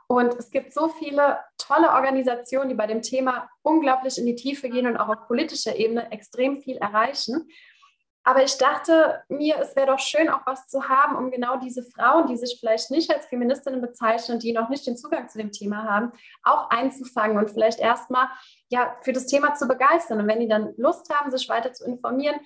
Und 0.08 0.34
es 0.36 0.50
gibt 0.50 0.74
so 0.74 0.88
viele 0.90 1.40
tolle 1.58 1.92
Organisationen, 1.92 2.70
die 2.70 2.76
bei 2.76 2.88
dem 2.88 3.04
Thema 3.04 3.48
unglaublich 3.62 4.18
in 4.18 4.26
die 4.26 4.36
Tiefe 4.36 4.70
gehen 4.70 4.88
und 4.88 4.98
auch 4.98 5.10
auf 5.10 5.28
politischer 5.28 5.76
Ebene 5.76 6.12
extrem 6.12 6.62
viel 6.62 6.78
erreichen. 6.78 7.48
Aber 8.24 8.44
ich 8.44 8.58
dachte 8.58 9.24
mir, 9.30 9.58
es 9.60 9.76
wäre 9.76 9.88
doch 9.88 10.00
schön, 10.00 10.30
auch 10.30 10.46
was 10.46 10.68
zu 10.68 10.88
haben, 10.90 11.16
um 11.16 11.32
genau 11.32 11.58
diese 11.58 11.84
Frauen, 11.84 12.28
die 12.28 12.38
sich 12.38 12.58
vielleicht 12.60 12.92
nicht 12.92 13.14
als 13.14 13.26
Feministinnen 13.28 13.82
bezeichnen, 13.82 14.40
die 14.40 14.52
noch 14.52 14.70
nicht 14.70 14.86
den 14.86 14.98
Zugang 14.98 15.30
zu 15.30 15.38
dem 15.38 15.52
Thema 15.52 15.84
haben, 15.84 16.12
auch 16.44 16.70
einzufangen 16.70 17.38
und 17.38 17.50
vielleicht 17.50 17.80
erstmal 17.80 18.28
ja, 18.68 18.96
für 19.02 19.14
das 19.14 19.26
Thema 19.26 19.56
zu 19.56 19.68
begeistern. 19.68 20.20
Und 20.20 20.28
wenn 20.28 20.42
die 20.42 20.48
dann 20.48 20.74
Lust 20.78 21.14
haben, 21.14 21.32
sich 21.32 21.48
weiter 21.50 21.74
zu 21.74 21.86
informieren, 21.86 22.40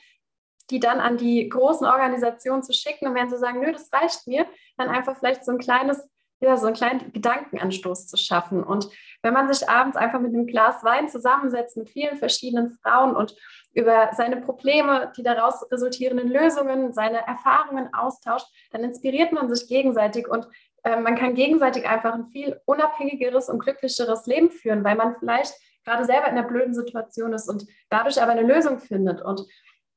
die 0.69 0.79
dann 0.79 0.99
an 0.99 1.17
die 1.17 1.49
großen 1.49 1.85
Organisationen 1.85 2.63
zu 2.63 2.73
schicken. 2.73 3.07
Und 3.07 3.15
wenn 3.15 3.29
sie 3.29 3.37
sagen, 3.37 3.59
nö, 3.59 3.71
das 3.71 3.91
reicht 3.91 4.27
mir, 4.27 4.45
dann 4.77 4.89
einfach 4.89 5.17
vielleicht 5.17 5.43
so 5.43 5.51
ein 5.51 5.57
kleines 5.57 6.07
ja, 6.39 6.57
so 6.57 6.67
einen 6.67 6.75
kleinen 6.75 7.13
Gedankenanstoß 7.13 8.07
zu 8.07 8.17
schaffen. 8.17 8.63
Und 8.63 8.89
wenn 9.21 9.33
man 9.33 9.51
sich 9.51 9.69
abends 9.69 9.95
einfach 9.95 10.19
mit 10.19 10.33
einem 10.33 10.45
Glas 10.45 10.83
Wein 10.83 11.07
zusammensetzt 11.07 11.77
mit 11.77 11.89
vielen 11.89 12.17
verschiedenen 12.17 12.71
Frauen 12.81 13.15
und 13.15 13.35
über 13.73 14.09
seine 14.13 14.37
Probleme, 14.37 15.11
die 15.17 15.23
daraus 15.23 15.65
resultierenden 15.71 16.29
Lösungen, 16.29 16.93
seine 16.93 17.25
Erfahrungen 17.25 17.93
austauscht, 17.93 18.47
dann 18.71 18.83
inspiriert 18.83 19.31
man 19.31 19.53
sich 19.53 19.67
gegenseitig 19.67 20.27
und 20.27 20.47
äh, 20.83 20.97
man 20.97 21.15
kann 21.15 21.33
gegenseitig 21.33 21.87
einfach 21.87 22.13
ein 22.13 22.27
viel 22.27 22.59
unabhängigeres 22.65 23.49
und 23.49 23.59
glücklicheres 23.59 24.25
Leben 24.25 24.51
führen, 24.51 24.83
weil 24.83 24.95
man 24.95 25.15
vielleicht 25.17 25.53
gerade 25.85 26.05
selber 26.05 26.27
in 26.27 26.37
einer 26.37 26.47
blöden 26.47 26.73
Situation 26.73 27.33
ist 27.33 27.49
und 27.49 27.65
dadurch 27.89 28.21
aber 28.21 28.31
eine 28.31 28.43
Lösung 28.43 28.79
findet. 28.79 29.21
Und 29.21 29.45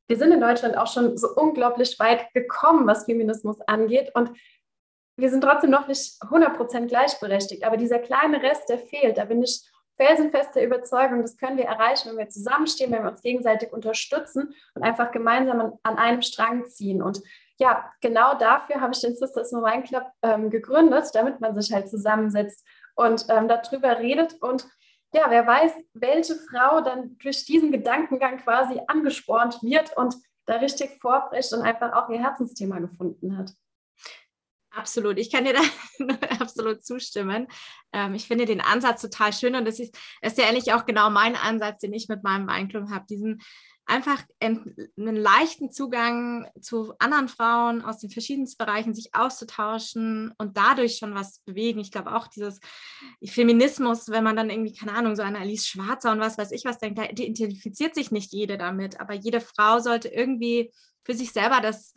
wir 0.09 0.16
sind 0.16 0.33
in 0.33 0.40
Deutschland 0.40 0.77
auch 0.77 0.87
schon 0.87 1.16
so 1.16 1.29
unglaublich 1.35 1.99
weit 1.99 2.33
gekommen, 2.33 2.87
was 2.87 3.05
Feminismus 3.05 3.61
angeht. 3.62 4.12
Und 4.14 4.31
wir 5.16 5.31
sind 5.31 5.42
trotzdem 5.42 5.70
noch 5.70 5.88
nicht 5.88 6.20
100% 6.22 6.87
gleichberechtigt. 6.87 7.64
Aber 7.64 7.76
dieser 7.76 7.98
kleine 7.98 8.42
Rest, 8.42 8.68
der 8.68 8.79
fehlt, 8.79 9.18
da 9.18 9.24
bin 9.24 9.42
ich 9.42 9.62
felsenfeste 9.96 10.62
Überzeugung, 10.62 11.22
das 11.22 11.38
können 11.38 11.57
wir 11.57 11.64
erreichen, 11.64 12.11
wenn 12.11 12.18
wir 12.18 12.29
zusammenstehen, 12.29 12.92
wenn 12.92 13.02
wir 13.02 13.11
uns 13.11 13.22
gegenseitig 13.22 13.72
unterstützen 13.72 14.55
und 14.74 14.83
einfach 14.83 15.11
gemeinsam 15.11 15.79
an 15.83 15.96
einem 15.96 16.22
Strang 16.22 16.66
ziehen. 16.66 17.02
Und 17.02 17.22
ja, 17.59 17.90
genau 18.02 18.37
dafür 18.38 18.81
habe 18.81 18.92
ich 18.92 19.00
den 19.00 19.16
Sisters 19.16 19.52
No 19.52 19.62
Wine 19.62 19.85
Club 19.85 20.05
ähm, 20.22 20.50
gegründet, 20.50 21.14
damit 21.14 21.40
man 21.40 21.55
sich 21.59 21.72
halt 21.72 21.88
zusammensetzt 21.88 22.66
und 22.94 23.24
ähm, 23.31 23.48
darüber 23.48 23.98
redet 23.98 24.35
und 24.42 24.66
ja, 25.14 25.26
wer 25.29 25.46
weiß, 25.46 25.72
welche 25.94 26.35
Frau 26.35 26.83
dann 26.83 27.16
durch 27.18 27.46
diesen 27.46 27.72
Gedankengang 27.72 28.37
quasi 28.38 28.83
angespornt 28.87 29.62
wird 29.62 29.96
und 29.96 30.14
da 30.44 30.57
richtig 30.57 30.98
vorbricht 31.00 31.52
und 31.55 31.62
einfach 31.62 31.92
auch 31.94 32.11
ihr 32.11 32.22
Herzensthema 32.22 32.81
gefunden 32.81 33.38
hat. 33.38 33.52
Absolut, 34.77 35.19
ich 35.19 35.33
kann 35.33 35.45
dir 35.47 35.55
da 35.55 35.61
absolut 36.39 36.85
zustimmen. 36.85 37.47
Ähm, 37.95 38.15
ich 38.15 38.27
finde 38.27 38.45
den 38.45 38.61
Ansatz 38.61 39.01
total 39.01 39.33
schön 39.33 39.55
und 39.55 39.65
das 39.67 39.81
ist, 39.81 39.97
ist 40.21 40.37
ja 40.37 40.47
eigentlich 40.47 40.75
auch 40.75 40.85
genau 40.85 41.09
mein 41.09 41.35
Ansatz, 41.35 41.81
den 41.81 41.95
ich 41.95 42.09
mit 42.09 42.23
meinem 42.23 42.47
Weinclub 42.47 42.91
habe. 42.91 43.07
Diesen 43.09 43.41
einfach 43.87 44.23
einen 44.41 45.17
leichten 45.17 45.71
Zugang 45.71 46.51
zu 46.61 46.93
anderen 46.99 47.29
Frauen 47.29 47.83
aus 47.83 48.01
den 48.01 48.11
verschiedensten 48.11 48.62
Bereichen, 48.62 48.93
sich 48.93 49.15
auszutauschen 49.15 50.35
und 50.37 50.59
dadurch 50.59 50.99
schon 50.99 51.15
was 51.15 51.39
bewegen. 51.47 51.79
Ich 51.79 51.93
glaube 51.93 52.15
auch 52.15 52.27
dieses 52.27 52.61
Feminismus, 53.25 54.11
wenn 54.11 54.25
man 54.25 54.37
dann 54.37 54.51
irgendwie, 54.51 54.75
keine 54.75 54.93
Ahnung, 54.93 55.17
so 55.17 55.23
eine 55.23 55.39
Alice 55.39 55.67
Schwarzer 55.67 56.12
und 56.12 56.21
was 56.21 56.37
weiß 56.37 56.51
ich 56.53 56.67
was 56.67 56.79
denkt, 56.79 56.99
da 56.99 57.05
identifiziert 57.05 57.95
sich 57.95 58.11
nicht 58.11 58.33
jede 58.33 58.59
damit, 58.59 59.01
aber 59.01 59.15
jede 59.15 59.41
Frau 59.41 59.79
sollte 59.79 60.09
irgendwie 60.09 60.71
für 61.05 61.15
sich 61.15 61.33
selber 61.33 61.61
das 61.62 61.95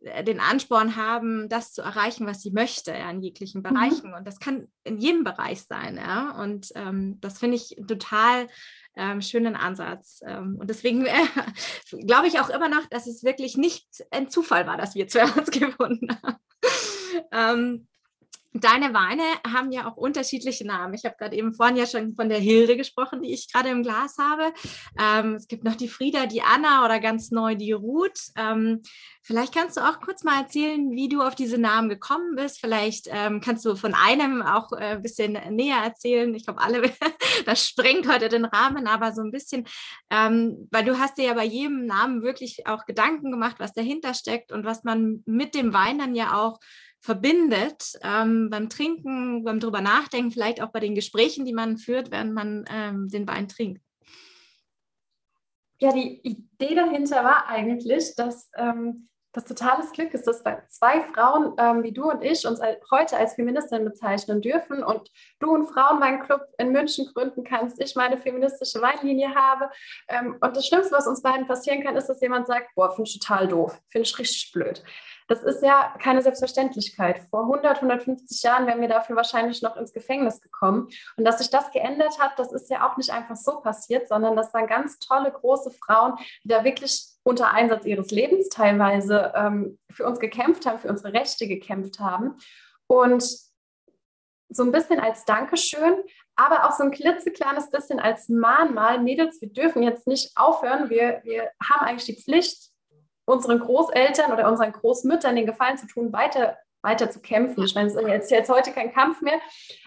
den 0.00 0.40
Ansporn 0.40 0.96
haben, 0.96 1.48
das 1.48 1.72
zu 1.72 1.82
erreichen, 1.82 2.26
was 2.26 2.40
sie 2.40 2.50
möchte, 2.52 2.92
ja, 2.92 3.10
in 3.10 3.20
jeglichen 3.22 3.58
mhm. 3.58 3.64
Bereichen. 3.64 4.08
Mhm. 4.08 4.14
Und 4.14 4.26
das 4.26 4.38
kann 4.38 4.68
in 4.84 4.98
jedem 4.98 5.24
Bereich 5.24 5.62
sein, 5.62 5.96
ja. 5.96 6.40
Und 6.40 6.72
ähm, 6.74 7.20
das 7.20 7.38
finde 7.38 7.56
ich 7.56 7.76
total 7.86 8.48
ähm, 8.96 9.20
schönen 9.20 9.56
Ansatz. 9.56 10.22
Ähm, 10.26 10.56
und 10.58 10.70
deswegen 10.70 11.04
äh, 11.04 11.12
glaube 12.06 12.28
ich 12.28 12.40
auch 12.40 12.48
immer 12.48 12.68
noch, 12.68 12.86
dass 12.86 13.06
es 13.06 13.24
wirklich 13.24 13.56
nicht 13.56 13.86
ein 14.10 14.30
Zufall 14.30 14.66
war, 14.66 14.76
dass 14.76 14.94
wir 14.94 15.06
zwei 15.08 15.24
uns 15.24 15.50
gefunden 15.50 16.08
haben. 17.30 17.88
Deine 18.52 18.92
Weine 18.92 19.22
haben 19.46 19.70
ja 19.70 19.88
auch 19.88 19.96
unterschiedliche 19.96 20.66
Namen. 20.66 20.94
Ich 20.94 21.04
habe 21.04 21.14
gerade 21.16 21.36
eben 21.36 21.54
vorhin 21.54 21.76
ja 21.76 21.86
schon 21.86 22.16
von 22.16 22.28
der 22.28 22.40
Hilde 22.40 22.76
gesprochen, 22.76 23.22
die 23.22 23.32
ich 23.32 23.52
gerade 23.52 23.68
im 23.68 23.84
Glas 23.84 24.16
habe. 24.18 24.52
Ähm, 24.98 25.36
es 25.36 25.46
gibt 25.46 25.62
noch 25.62 25.76
die 25.76 25.88
Frieda, 25.88 26.26
die 26.26 26.42
Anna 26.42 26.84
oder 26.84 26.98
ganz 26.98 27.30
neu 27.30 27.54
die 27.54 27.70
Ruth. 27.70 28.18
Ähm, 28.36 28.82
vielleicht 29.22 29.54
kannst 29.54 29.76
du 29.76 29.82
auch 29.82 30.00
kurz 30.00 30.24
mal 30.24 30.40
erzählen, 30.40 30.90
wie 30.90 31.08
du 31.08 31.22
auf 31.22 31.36
diese 31.36 31.58
Namen 31.58 31.88
gekommen 31.88 32.34
bist. 32.34 32.58
Vielleicht 32.58 33.06
ähm, 33.08 33.40
kannst 33.40 33.64
du 33.64 33.76
von 33.76 33.94
einem 33.94 34.42
auch 34.42 34.72
äh, 34.72 34.96
ein 34.96 35.02
bisschen 35.02 35.38
näher 35.50 35.78
erzählen. 35.84 36.34
Ich 36.34 36.44
glaube, 36.44 36.60
alle, 36.60 36.82
das 37.46 37.64
sprengt 37.64 38.12
heute 38.12 38.28
den 38.28 38.46
Rahmen, 38.46 38.88
aber 38.88 39.12
so 39.12 39.22
ein 39.22 39.30
bisschen, 39.30 39.64
ähm, 40.10 40.66
weil 40.72 40.84
du 40.84 40.98
hast 40.98 41.18
dir 41.18 41.26
ja 41.26 41.34
bei 41.34 41.44
jedem 41.44 41.86
Namen 41.86 42.22
wirklich 42.22 42.66
auch 42.66 42.84
Gedanken 42.84 43.30
gemacht, 43.30 43.56
was 43.60 43.74
dahinter 43.74 44.12
steckt 44.12 44.50
und 44.50 44.64
was 44.64 44.82
man 44.82 45.22
mit 45.24 45.54
dem 45.54 45.72
Wein 45.72 46.00
dann 46.00 46.16
ja 46.16 46.34
auch 46.34 46.58
verbindet 47.00 47.98
ähm, 48.02 48.50
beim 48.50 48.68
Trinken, 48.68 49.44
beim 49.44 49.60
drüber 49.60 49.80
nachdenken, 49.80 50.30
vielleicht 50.30 50.62
auch 50.62 50.70
bei 50.70 50.80
den 50.80 50.94
Gesprächen, 50.94 51.44
die 51.44 51.54
man 51.54 51.78
führt, 51.78 52.10
während 52.10 52.34
man 52.34 52.64
ähm, 52.70 53.08
den 53.08 53.26
Wein 53.26 53.48
trinkt. 53.48 53.82
Ja, 55.78 55.92
die 55.92 56.20
Idee 56.22 56.74
dahinter 56.74 57.24
war 57.24 57.48
eigentlich, 57.48 58.14
dass 58.14 58.50
ähm, 58.56 59.08
das 59.32 59.44
totales 59.44 59.92
Glück 59.92 60.12
ist, 60.12 60.26
dass 60.26 60.42
zwei 60.42 61.00
Frauen 61.02 61.54
ähm, 61.56 61.82
wie 61.84 61.92
du 61.92 62.10
und 62.10 62.22
ich 62.22 62.46
uns 62.46 62.60
heute 62.90 63.16
als 63.16 63.34
Feministin 63.34 63.84
bezeichnen 63.84 64.42
dürfen 64.42 64.82
und 64.82 65.08
du 65.38 65.54
einen 65.54 65.66
Frauenweinclub 65.66 66.40
in 66.58 66.72
München 66.72 67.06
gründen 67.14 67.44
kannst, 67.44 67.80
ich 67.80 67.94
meine 67.94 68.18
feministische 68.18 68.82
Weinlinie 68.82 69.34
habe. 69.34 69.70
Ähm, 70.08 70.36
und 70.40 70.56
das 70.56 70.66
Schlimmste, 70.66 70.94
was 70.94 71.06
uns 71.06 71.22
beiden 71.22 71.46
passieren 71.46 71.82
kann, 71.82 71.96
ist, 71.96 72.08
dass 72.08 72.20
jemand 72.20 72.48
sagt, 72.48 72.74
boah, 72.74 72.90
finde 72.90 73.08
ich 73.08 73.18
total 73.20 73.46
doof, 73.46 73.80
finde 73.88 74.06
ich 74.08 74.18
richtig 74.18 74.52
blöd. 74.52 74.82
Das 75.30 75.44
ist 75.44 75.62
ja 75.62 75.94
keine 76.02 76.22
Selbstverständlichkeit. 76.22 77.22
Vor 77.30 77.42
100, 77.42 77.76
150 77.76 78.42
Jahren 78.42 78.66
wären 78.66 78.80
wir 78.80 78.88
dafür 78.88 79.14
wahrscheinlich 79.14 79.62
noch 79.62 79.76
ins 79.76 79.92
Gefängnis 79.92 80.40
gekommen. 80.40 80.88
Und 81.16 81.24
dass 81.24 81.38
sich 81.38 81.50
das 81.50 81.70
geändert 81.70 82.18
hat, 82.18 82.36
das 82.36 82.50
ist 82.50 82.68
ja 82.68 82.90
auch 82.90 82.96
nicht 82.96 83.10
einfach 83.10 83.36
so 83.36 83.60
passiert, 83.60 84.08
sondern 84.08 84.34
das 84.34 84.52
waren 84.52 84.66
ganz 84.66 84.98
tolle, 84.98 85.30
große 85.30 85.70
Frauen, 85.70 86.14
die 86.42 86.48
da 86.48 86.64
wirklich 86.64 87.06
unter 87.22 87.52
Einsatz 87.52 87.84
ihres 87.84 88.10
Lebens 88.10 88.48
teilweise 88.48 89.32
ähm, 89.36 89.78
für 89.92 90.04
uns 90.04 90.18
gekämpft 90.18 90.66
haben, 90.66 90.80
für 90.80 90.88
unsere 90.88 91.12
Rechte 91.12 91.46
gekämpft 91.46 92.00
haben. 92.00 92.34
Und 92.88 93.22
so 94.48 94.64
ein 94.64 94.72
bisschen 94.72 94.98
als 94.98 95.26
Dankeschön, 95.26 95.94
aber 96.34 96.64
auch 96.64 96.72
so 96.72 96.82
ein 96.82 96.90
klitzekleines 96.90 97.70
bisschen 97.70 98.00
als 98.00 98.28
Mahnmal. 98.28 98.98
Mädels, 98.98 99.40
wir 99.40 99.52
dürfen 99.52 99.84
jetzt 99.84 100.08
nicht 100.08 100.36
aufhören. 100.36 100.90
Wir, 100.90 101.20
wir 101.22 101.52
haben 101.62 101.86
eigentlich 101.86 102.16
die 102.16 102.20
Pflicht, 102.20 102.69
unseren 103.30 103.60
Großeltern 103.60 104.32
oder 104.32 104.48
unseren 104.48 104.72
Großmüttern 104.72 105.36
den 105.36 105.46
Gefallen 105.46 105.78
zu 105.78 105.86
tun, 105.86 106.12
weiter, 106.12 106.58
weiter 106.82 107.10
zu 107.10 107.20
kämpfen. 107.20 107.64
Ich 107.64 107.74
meine, 107.74 107.88
es 107.88 107.94
ist 107.94 108.30
jetzt 108.30 108.50
heute 108.50 108.72
kein 108.72 108.92
Kampf 108.92 109.20
mehr, 109.22 109.38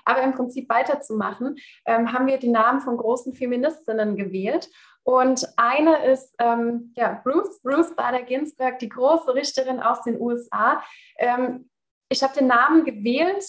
aber 0.05 0.21
im 0.21 0.33
Prinzip 0.33 0.69
weiterzumachen, 0.69 1.57
ähm, 1.85 2.13
haben 2.13 2.27
wir 2.27 2.37
die 2.37 2.49
Namen 2.49 2.81
von 2.81 2.97
großen 2.97 3.33
Feministinnen 3.33 4.15
gewählt. 4.15 4.69
Und 5.03 5.45
eine 5.57 6.05
ist 6.05 6.33
ähm, 6.39 6.93
ja, 6.95 7.21
Ruth, 7.25 7.49
Ruth 7.65 7.95
Bader 7.95 8.23
Ginsburg, 8.23 8.79
die 8.79 8.89
große 8.89 9.33
Richterin 9.35 9.81
aus 9.81 10.01
den 10.03 10.19
USA. 10.19 10.81
Ähm, 11.17 11.69
ich 12.09 12.23
habe 12.23 12.33
den 12.33 12.47
Namen 12.47 12.85
gewählt, 12.85 13.43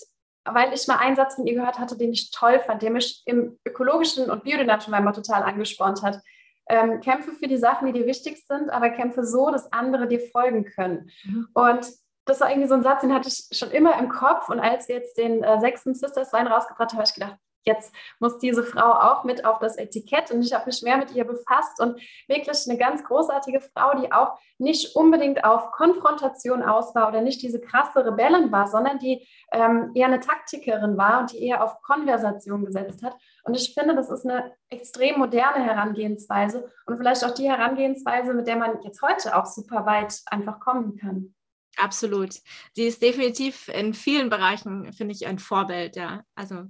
weil 0.44 0.72
ich 0.74 0.88
mal 0.88 0.96
einen 0.96 1.16
Satz 1.16 1.36
von 1.36 1.46
ihr 1.46 1.54
gehört 1.54 1.78
hatte, 1.78 1.96
den 1.96 2.12
ich 2.12 2.32
toll 2.32 2.58
fand, 2.60 2.82
der 2.82 2.90
mich 2.90 3.22
im 3.26 3.58
ökologischen 3.64 4.30
und 4.30 4.42
biodynamischen 4.42 4.92
Weinbau 4.92 5.12
total 5.12 5.44
angespornt 5.44 6.02
hat. 6.02 6.20
Ähm, 6.68 7.00
kämpfe 7.00 7.32
für 7.32 7.46
die 7.46 7.58
Sachen, 7.58 7.86
die 7.86 7.92
dir 7.92 8.06
wichtig 8.06 8.44
sind, 8.46 8.70
aber 8.70 8.90
kämpfe 8.90 9.24
so, 9.24 9.50
dass 9.50 9.72
andere 9.72 10.08
dir 10.08 10.20
folgen 10.20 10.64
können. 10.64 11.10
Mhm. 11.24 11.48
Und 11.52 11.86
das 12.24 12.40
war 12.40 12.50
irgendwie 12.50 12.68
so 12.68 12.74
ein 12.74 12.82
Satz, 12.82 13.02
den 13.02 13.12
hatte 13.12 13.28
ich 13.28 13.46
schon 13.56 13.70
immer 13.70 13.98
im 13.98 14.08
Kopf. 14.08 14.48
Und 14.48 14.60
als 14.60 14.88
wir 14.88 14.96
jetzt 14.96 15.18
den 15.18 15.42
äh, 15.42 15.60
sechsten 15.60 15.94
Sisters 15.94 16.32
Wein 16.32 16.46
rausgebracht 16.46 16.90
haben, 16.90 16.98
habe 16.98 17.08
ich 17.08 17.14
gedacht, 17.14 17.36
jetzt 17.64 17.92
muss 18.18 18.38
diese 18.38 18.62
Frau 18.62 18.92
auch 18.92 19.24
mit 19.24 19.44
auf 19.44 19.58
das 19.58 19.76
Etikett. 19.76 20.30
Und 20.30 20.42
ich 20.42 20.52
habe 20.52 20.66
mich 20.66 20.82
mehr 20.82 20.96
mit 20.96 21.14
ihr 21.14 21.24
befasst 21.24 21.80
und 21.80 22.00
wirklich 22.28 22.66
eine 22.68 22.78
ganz 22.78 23.04
großartige 23.04 23.60
Frau, 23.60 23.98
die 24.00 24.12
auch 24.12 24.38
nicht 24.58 24.94
unbedingt 24.96 25.44
auf 25.44 25.70
Konfrontation 25.72 26.62
aus 26.62 26.94
war 26.94 27.08
oder 27.08 27.20
nicht 27.20 27.42
diese 27.42 27.60
krasse 27.60 28.04
Rebellin 28.04 28.52
war, 28.52 28.66
sondern 28.68 28.98
die 28.98 29.26
ähm, 29.52 29.90
eher 29.94 30.06
eine 30.06 30.20
Taktikerin 30.20 30.96
war 30.96 31.20
und 31.20 31.32
die 31.32 31.42
eher 31.44 31.62
auf 31.62 31.80
Konversation 31.82 32.64
gesetzt 32.64 33.02
hat. 33.02 33.16
Und 33.44 33.54
ich 33.54 33.74
finde, 33.74 33.94
das 33.94 34.10
ist 34.10 34.24
eine 34.24 34.52
extrem 34.70 35.18
moderne 35.18 35.62
Herangehensweise 35.64 36.70
und 36.86 36.96
vielleicht 36.96 37.24
auch 37.24 37.34
die 37.34 37.48
Herangehensweise, 37.48 38.32
mit 38.32 38.46
der 38.46 38.56
man 38.56 38.82
jetzt 38.82 39.02
heute 39.02 39.36
auch 39.36 39.46
super 39.46 39.84
weit 39.86 40.18
einfach 40.26 40.60
kommen 40.60 40.96
kann. 40.96 41.34
Absolut. 41.76 42.40
Sie 42.72 42.84
ist 42.84 43.02
definitiv 43.02 43.68
in 43.68 43.94
vielen 43.94 44.30
Bereichen, 44.30 44.92
finde 44.92 45.12
ich, 45.12 45.26
ein 45.26 45.38
Vorbild, 45.38 45.96
ja. 45.96 46.22
Also 46.34 46.64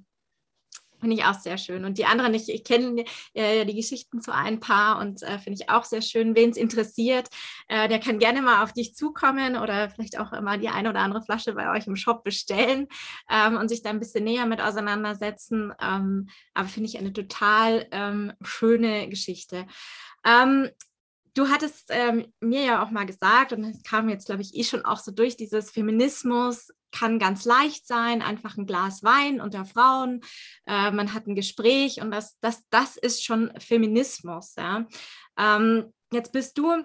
Finde 1.05 1.19
ich 1.19 1.25
auch 1.27 1.38
sehr 1.38 1.59
schön. 1.59 1.85
Und 1.85 1.99
die 1.99 2.07
anderen, 2.07 2.33
ich, 2.33 2.49
ich 2.49 2.64
kenne 2.64 3.05
äh, 3.35 3.67
die 3.67 3.75
Geschichten 3.75 4.23
zu 4.23 4.33
ein 4.33 4.59
paar 4.59 4.99
und 5.03 5.23
äh, 5.23 5.38
finde 5.38 5.61
ich 5.61 5.69
auch 5.69 5.85
sehr 5.85 6.01
schön. 6.01 6.35
Wen 6.35 6.49
es 6.49 6.57
interessiert, 6.57 7.29
äh, 7.69 7.88
der 7.90 8.01
kann 8.01 8.19
gerne 8.19 8.40
mal 8.40 8.62
auf 8.62 8.73
dich 8.73 8.95
zukommen 8.95 9.59
oder 9.59 9.90
vielleicht 9.90 10.19
auch 10.19 10.33
mal 10.40 10.59
die 10.59 10.71
eine 10.71 10.88
oder 10.88 11.01
andere 11.01 11.21
Flasche 11.21 11.53
bei 11.53 11.71
euch 11.71 11.87
im 11.87 11.97
Shop 11.97 12.25
bestellen 12.25 12.87
ähm, 13.29 13.59
und 13.59 13.69
sich 13.69 13.83
da 13.83 13.90
ein 13.90 13.99
bisschen 13.99 14.25
näher 14.25 14.47
mit 14.47 14.62
auseinandersetzen. 14.62 15.75
Ähm, 15.79 16.31
aber 16.55 16.69
finde 16.69 16.88
ich 16.88 16.97
eine 16.97 17.12
total 17.12 17.87
ähm, 17.90 18.33
schöne 18.40 19.07
Geschichte. 19.11 19.67
Ähm, 20.25 20.71
du 21.35 21.49
hattest 21.49 21.87
ähm, 21.90 22.33
mir 22.40 22.62
ja 22.62 22.83
auch 22.83 22.90
mal 22.90 23.07
gesagt, 23.07 23.53
und 23.53 23.62
das 23.62 23.83
kam 23.83 24.09
jetzt, 24.09 24.27
glaube 24.27 24.42
ich, 24.42 24.55
eh 24.55 24.64
schon 24.64 24.85
auch 24.85 24.99
so 24.99 25.11
durch, 25.11 25.37
dieses 25.37 25.70
Feminismus 25.70 26.68
kann 26.92 27.18
ganz 27.18 27.44
leicht 27.44 27.87
sein, 27.87 28.23
einfach 28.23 28.57
ein 28.57 28.66
Glas 28.66 29.03
Wein 29.03 29.40
unter 29.40 29.64
Frauen, 29.64 30.20
äh, 30.66 30.90
man 30.92 31.12
hat 31.12 31.27
ein 31.27 31.35
Gespräch 31.35 32.01
und 32.01 32.11
das, 32.12 32.38
das, 32.40 32.62
das 32.70 32.97
ist 32.97 33.25
schon 33.25 33.53
Feminismus. 33.59 34.55
Ja. 34.57 34.87
Ähm, 35.37 35.92
jetzt 36.12 36.33
bist 36.33 36.57
du 36.57 36.85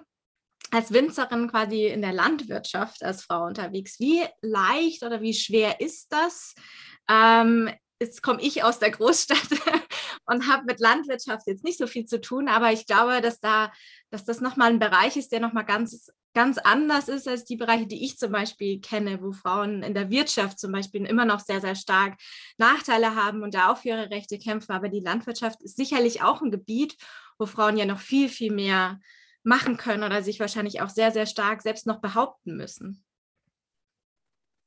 als 0.72 0.92
Winzerin 0.92 1.48
quasi 1.48 1.86
in 1.86 2.02
der 2.02 2.12
Landwirtschaft 2.12 3.02
als 3.02 3.22
Frau 3.22 3.44
unterwegs. 3.44 3.98
Wie 3.98 4.22
leicht 4.40 5.02
oder 5.02 5.20
wie 5.20 5.34
schwer 5.34 5.80
ist 5.80 6.12
das? 6.12 6.54
Ähm, 7.08 7.70
jetzt 8.00 8.22
komme 8.22 8.42
ich 8.42 8.62
aus 8.62 8.78
der 8.78 8.90
Großstadt 8.90 9.38
und 10.26 10.48
habe 10.48 10.64
mit 10.64 10.80
Landwirtschaft 10.80 11.46
jetzt 11.46 11.64
nicht 11.64 11.78
so 11.78 11.86
viel 11.86 12.06
zu 12.06 12.20
tun, 12.20 12.48
aber 12.48 12.72
ich 12.72 12.86
glaube, 12.86 13.20
dass 13.20 13.40
da, 13.40 13.72
dass 14.10 14.24
das 14.24 14.40
nochmal 14.40 14.70
ein 14.70 14.78
Bereich 14.78 15.16
ist, 15.16 15.32
der 15.32 15.40
nochmal 15.40 15.64
ganz, 15.64 16.12
ganz 16.34 16.58
anders 16.58 17.08
ist 17.08 17.26
als 17.26 17.44
die 17.44 17.56
Bereiche, 17.56 17.86
die 17.86 18.04
ich 18.04 18.18
zum 18.18 18.32
Beispiel 18.32 18.80
kenne, 18.80 19.22
wo 19.22 19.32
Frauen 19.32 19.82
in 19.82 19.94
der 19.94 20.10
Wirtschaft 20.10 20.58
zum 20.58 20.72
Beispiel 20.72 21.04
immer 21.04 21.24
noch 21.24 21.40
sehr, 21.40 21.60
sehr 21.60 21.74
stark 21.74 22.18
Nachteile 22.58 23.16
haben 23.16 23.42
und 23.42 23.54
da 23.54 23.72
auch 23.72 23.78
für 23.78 23.88
ihre 23.88 24.10
Rechte 24.10 24.38
kämpfen. 24.38 24.72
Aber 24.72 24.88
die 24.88 25.00
Landwirtschaft 25.00 25.62
ist 25.62 25.76
sicherlich 25.76 26.22
auch 26.22 26.42
ein 26.42 26.50
Gebiet, 26.50 26.96
wo 27.38 27.46
Frauen 27.46 27.76
ja 27.76 27.84
noch 27.84 28.00
viel, 28.00 28.28
viel 28.28 28.52
mehr 28.52 29.00
machen 29.42 29.76
können 29.76 30.04
oder 30.04 30.22
sich 30.22 30.38
wahrscheinlich 30.38 30.80
auch 30.80 30.90
sehr, 30.90 31.10
sehr 31.12 31.26
stark 31.26 31.62
selbst 31.62 31.86
noch 31.86 32.00
behaupten 32.00 32.56
müssen. 32.56 33.04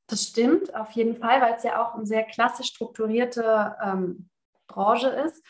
Das 0.08 0.24
stimmt 0.24 0.76
auf 0.76 0.92
jeden 0.92 1.16
Fall, 1.16 1.42
weil 1.42 1.54
es 1.56 1.63
ja 1.63 1.82
auch 1.82 1.96
eine 1.96 2.06
sehr 2.06 2.24
klassisch 2.24 2.68
strukturierte 2.68 3.76
ähm, 3.82 4.30
Branche 4.67 5.10
ist. 5.10 5.43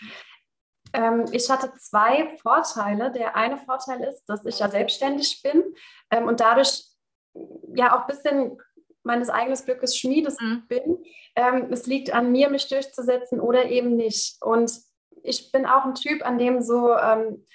Ähm, 0.94 1.26
ich 1.32 1.50
hatte 1.50 1.74
zwei 1.80 2.38
Vorteile. 2.42 3.12
Der 3.12 3.36
eine 3.36 3.58
Vorteil 3.58 4.04
ist, 4.04 4.26
dass 4.26 4.46
ich 4.46 4.60
ja 4.60 4.70
selbstständig 4.70 5.42
bin 5.42 5.64
ähm, 6.12 6.28
und 6.28 6.40
dadurch 6.40 6.86
ja 7.76 7.96
auch 7.96 8.02
ein 8.02 8.08
bisschen 8.08 8.62
meines 9.04 9.30
eigenen 9.30 9.58
Glückes 9.58 9.98
Schmiedes 9.98 10.40
mhm. 10.40 10.64
bin. 10.68 11.04
Ähm, 11.36 11.68
es 11.72 11.88
liegt 11.88 12.14
an 12.14 12.32
mir, 12.32 12.50
mich 12.50 12.68
durchzusetzen 12.70 13.40
oder 13.40 13.66
eben 13.66 13.96
nicht. 13.96 14.38
Und 14.42 14.72
ich 15.24 15.52
bin 15.52 15.66
auch 15.66 15.86
ein 15.86 15.96
Typ, 15.96 16.26
an 16.26 16.38
dem 16.38 16.62
so 16.62 16.96
ähm, 16.96 17.46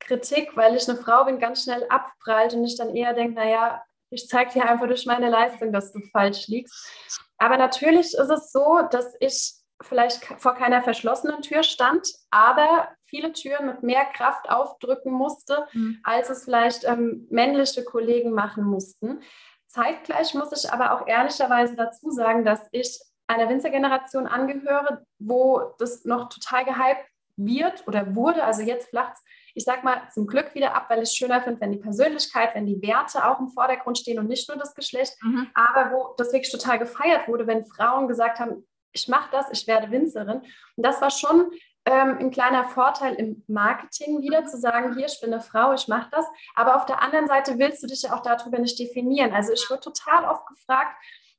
Kritik, 0.00 0.56
weil 0.56 0.76
ich 0.76 0.88
eine 0.88 0.98
Frau 0.98 1.24
bin, 1.24 1.38
ganz 1.38 1.64
schnell 1.64 1.86
abprallt 1.88 2.54
und 2.54 2.64
ich 2.64 2.76
dann 2.76 2.94
eher 2.94 3.12
denke, 3.12 3.34
naja, 3.34 3.82
ich 4.10 4.28
zeige 4.28 4.52
dir 4.52 4.68
einfach 4.68 4.86
durch 4.86 5.04
meine 5.06 5.28
Leistung, 5.28 5.72
dass 5.72 5.92
du 5.92 6.00
falsch 6.12 6.46
liegst. 6.48 6.90
Aber 7.36 7.56
natürlich 7.56 8.14
ist 8.14 8.30
es 8.30 8.50
so, 8.50 8.80
dass 8.90 9.14
ich 9.20 9.57
vielleicht 9.82 10.24
vor 10.40 10.54
keiner 10.54 10.82
verschlossenen 10.82 11.42
Tür 11.42 11.62
stand, 11.62 12.08
aber 12.30 12.88
viele 13.06 13.32
Türen 13.32 13.66
mit 13.66 13.82
mehr 13.82 14.04
Kraft 14.06 14.50
aufdrücken 14.50 15.12
musste, 15.12 15.66
mhm. 15.72 16.00
als 16.02 16.30
es 16.30 16.44
vielleicht 16.44 16.84
ähm, 16.84 17.26
männliche 17.30 17.84
Kollegen 17.84 18.32
machen 18.32 18.64
mussten. 18.64 19.20
Zeitgleich 19.68 20.34
muss 20.34 20.52
ich 20.52 20.72
aber 20.72 20.92
auch 20.92 21.06
ehrlicherweise 21.06 21.76
dazu 21.76 22.10
sagen, 22.10 22.44
dass 22.44 22.66
ich 22.72 23.00
einer 23.26 23.48
Winzergeneration 23.48 24.26
angehöre, 24.26 25.04
wo 25.18 25.74
das 25.78 26.04
noch 26.04 26.28
total 26.28 26.64
gehypt 26.64 27.04
wird 27.36 27.86
oder 27.86 28.14
wurde. 28.16 28.42
Also 28.42 28.62
jetzt 28.62 28.88
flacht 28.88 29.12
es 29.14 29.22
ich 29.58 29.64
sag 29.64 29.82
mal, 29.82 30.02
zum 30.14 30.28
Glück 30.28 30.54
wieder 30.54 30.76
ab, 30.76 30.86
weil 30.88 30.98
ich 30.98 31.10
es 31.10 31.16
schöner 31.16 31.42
finde, 31.42 31.60
wenn 31.60 31.72
die 31.72 31.78
Persönlichkeit, 31.78 32.54
wenn 32.54 32.64
die 32.64 32.80
Werte 32.80 33.26
auch 33.26 33.40
im 33.40 33.48
Vordergrund 33.48 33.98
stehen 33.98 34.20
und 34.20 34.28
nicht 34.28 34.48
nur 34.48 34.56
das 34.56 34.72
Geschlecht, 34.72 35.16
mhm. 35.20 35.48
aber 35.52 35.90
wo 35.90 36.14
das 36.16 36.32
wirklich 36.32 36.52
total 36.52 36.78
gefeiert 36.78 37.26
wurde, 37.26 37.48
wenn 37.48 37.66
Frauen 37.66 38.06
gesagt 38.06 38.38
haben, 38.38 38.67
ich 38.92 39.08
mache 39.08 39.28
das, 39.32 39.46
ich 39.52 39.66
werde 39.66 39.90
Winzerin. 39.90 40.40
Und 40.76 40.86
das 40.86 41.00
war 41.00 41.10
schon 41.10 41.50
ähm, 41.84 42.18
ein 42.18 42.30
kleiner 42.30 42.64
Vorteil 42.64 43.14
im 43.14 43.44
Marketing 43.46 44.20
wieder, 44.20 44.44
zu 44.44 44.58
sagen, 44.58 44.94
hier, 44.96 45.06
ich 45.06 45.20
bin 45.20 45.32
eine 45.32 45.42
Frau, 45.42 45.72
ich 45.72 45.88
mache 45.88 46.08
das. 46.10 46.26
Aber 46.54 46.76
auf 46.76 46.86
der 46.86 47.02
anderen 47.02 47.26
Seite 47.26 47.58
willst 47.58 47.82
du 47.82 47.86
dich 47.86 48.02
ja 48.02 48.14
auch 48.14 48.22
darüber 48.22 48.58
nicht 48.58 48.78
definieren. 48.78 49.32
Also 49.32 49.52
ich 49.52 49.66
wurde 49.70 49.80
total 49.80 50.24
oft 50.24 50.46
gefragt, 50.46 50.94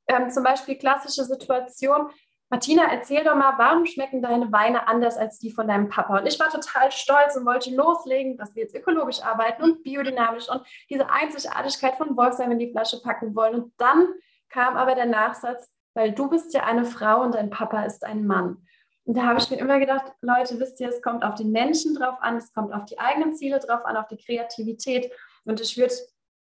ähm, 0.08 0.30
zum 0.30 0.42
Beispiel 0.42 0.76
klassische 0.76 1.24
Situation, 1.24 2.10
Martina, 2.52 2.82
erzähl 2.90 3.22
doch 3.22 3.36
mal, 3.36 3.54
warum 3.58 3.86
schmecken 3.86 4.22
deine 4.22 4.50
Weine 4.50 4.88
anders 4.88 5.16
als 5.16 5.38
die 5.38 5.52
von 5.52 5.68
deinem 5.68 5.88
Papa? 5.88 6.18
Und 6.18 6.26
ich 6.26 6.40
war 6.40 6.50
total 6.50 6.90
stolz 6.90 7.36
und 7.36 7.46
wollte 7.46 7.72
loslegen, 7.72 8.36
dass 8.36 8.56
wir 8.56 8.64
jetzt 8.64 8.74
ökologisch 8.74 9.22
arbeiten 9.22 9.62
und 9.62 9.84
biodynamisch 9.84 10.48
und 10.48 10.66
diese 10.90 11.08
Einzigartigkeit 11.08 11.94
von 11.94 12.16
Wolfsheim 12.16 12.50
in 12.50 12.58
die 12.58 12.72
Flasche 12.72 13.00
packen 13.02 13.36
wollen. 13.36 13.54
Und 13.54 13.72
dann 13.78 14.08
kam 14.48 14.76
aber 14.76 14.96
der 14.96 15.06
Nachsatz, 15.06 15.70
weil 15.94 16.12
du 16.12 16.28
bist 16.28 16.54
ja 16.54 16.64
eine 16.64 16.84
Frau 16.84 17.22
und 17.22 17.34
dein 17.34 17.50
Papa 17.50 17.84
ist 17.84 18.04
ein 18.04 18.26
Mann. 18.26 18.66
Und 19.04 19.16
da 19.16 19.22
habe 19.24 19.38
ich 19.38 19.50
mir 19.50 19.56
immer 19.56 19.78
gedacht, 19.78 20.12
Leute, 20.20 20.60
wisst 20.60 20.78
ihr, 20.80 20.88
es 20.88 21.02
kommt 21.02 21.24
auf 21.24 21.34
den 21.34 21.50
Menschen 21.50 21.94
drauf 21.94 22.16
an, 22.20 22.36
es 22.36 22.52
kommt 22.52 22.72
auf 22.72 22.84
die 22.84 22.98
eigenen 22.98 23.34
Ziele 23.34 23.58
drauf 23.58 23.84
an, 23.84 23.96
auf 23.96 24.06
die 24.08 24.16
Kreativität. 24.16 25.10
Und 25.44 25.60
ich 25.60 25.76
würde 25.76 25.94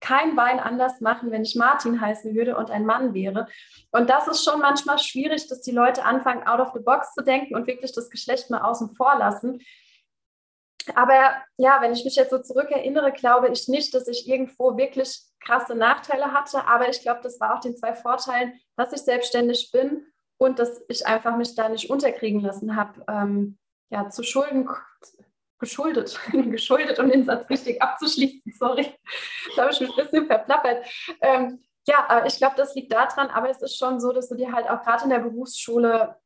kein 0.01 0.37
Wein 0.37 0.61
anders 0.61 1.01
machen, 1.01 1.31
wenn 1.31 1.43
ich 1.43 1.57
Martin 1.57 2.01
heißen 2.01 2.35
würde 2.35 2.57
und 2.57 2.71
ein 2.71 2.87
Mann 2.87 3.15
wäre. 3.15 3.49
Und 3.91 4.09
das 4.11 4.29
ist 4.29 4.45
schon 4.45 4.61
manchmal 4.61 4.99
schwierig, 4.99 5.49
dass 5.49 5.61
die 5.61 5.73
Leute 5.73 6.05
anfangen, 6.05 6.47
out 6.47 6.61
of 6.61 6.73
the 6.73 6.81
box 6.81 7.13
zu 7.15 7.23
denken 7.23 7.55
und 7.55 7.67
wirklich 7.67 7.93
das 7.93 8.11
Geschlecht 8.11 8.51
mal 8.51 8.63
außen 8.63 8.95
vor 8.97 9.19
lassen. 9.19 9.61
Aber 10.95 11.35
ja, 11.57 11.81
wenn 11.81 11.93
ich 11.93 12.05
mich 12.05 12.17
jetzt 12.17 12.31
so 12.31 12.39
zurückerinnere, 12.39 13.13
glaube 13.13 13.49
ich 13.49 13.69
nicht, 13.69 13.93
dass 13.95 14.09
ich 14.09 14.29
irgendwo 14.29 14.77
wirklich 14.77 15.21
krasse 15.41 15.75
Nachteile 15.75 16.33
hatte, 16.33 16.67
aber 16.67 16.89
ich 16.89 17.01
glaube, 17.01 17.21
das 17.23 17.41
war 17.41 17.55
auch 17.55 17.61
den 17.61 17.77
zwei 17.77 17.95
Vorteilen, 17.95 18.59
dass 18.77 18.93
ich 18.93 19.01
selbstständig 19.01 19.71
bin 19.73 20.07
und 20.39 20.59
dass 20.59 20.83
ich 20.89 21.07
einfach 21.07 21.37
mich 21.37 21.55
da 21.55 21.69
nicht 21.69 21.91
unterkriegen 21.91 22.41
lassen 22.41 22.77
habe, 22.77 23.05
ähm, 23.09 23.59
ja, 23.91 24.09
zu 24.11 24.23
Schulden 24.23 24.69
geschuldet, 25.59 26.19
geschuldet, 26.33 26.99
um 26.99 27.11
den 27.11 27.25
Satz 27.25 27.49
richtig 27.51 27.83
abzuschließen, 27.83 28.53
sorry, 28.53 28.95
da 29.57 29.63
habe 29.63 29.73
ich 29.73 29.81
mich 29.81 29.91
ein 29.91 29.97
bisschen 29.97 30.27
verplappert. 30.27 30.87
Ähm, 31.21 31.63
ja, 31.87 32.05
aber 32.09 32.27
ich 32.27 32.37
glaube, 32.37 32.55
das 32.57 32.75
liegt 32.75 32.93
daran, 32.93 33.29
aber 33.29 33.49
es 33.49 33.63
ist 33.63 33.79
schon 33.79 33.99
so, 33.99 34.13
dass 34.13 34.29
du 34.29 34.35
dir 34.35 34.53
halt 34.53 34.69
auch 34.69 34.83
gerade 34.83 35.05
in 35.05 35.11
der 35.11 35.21
Berufsschule 35.21 36.17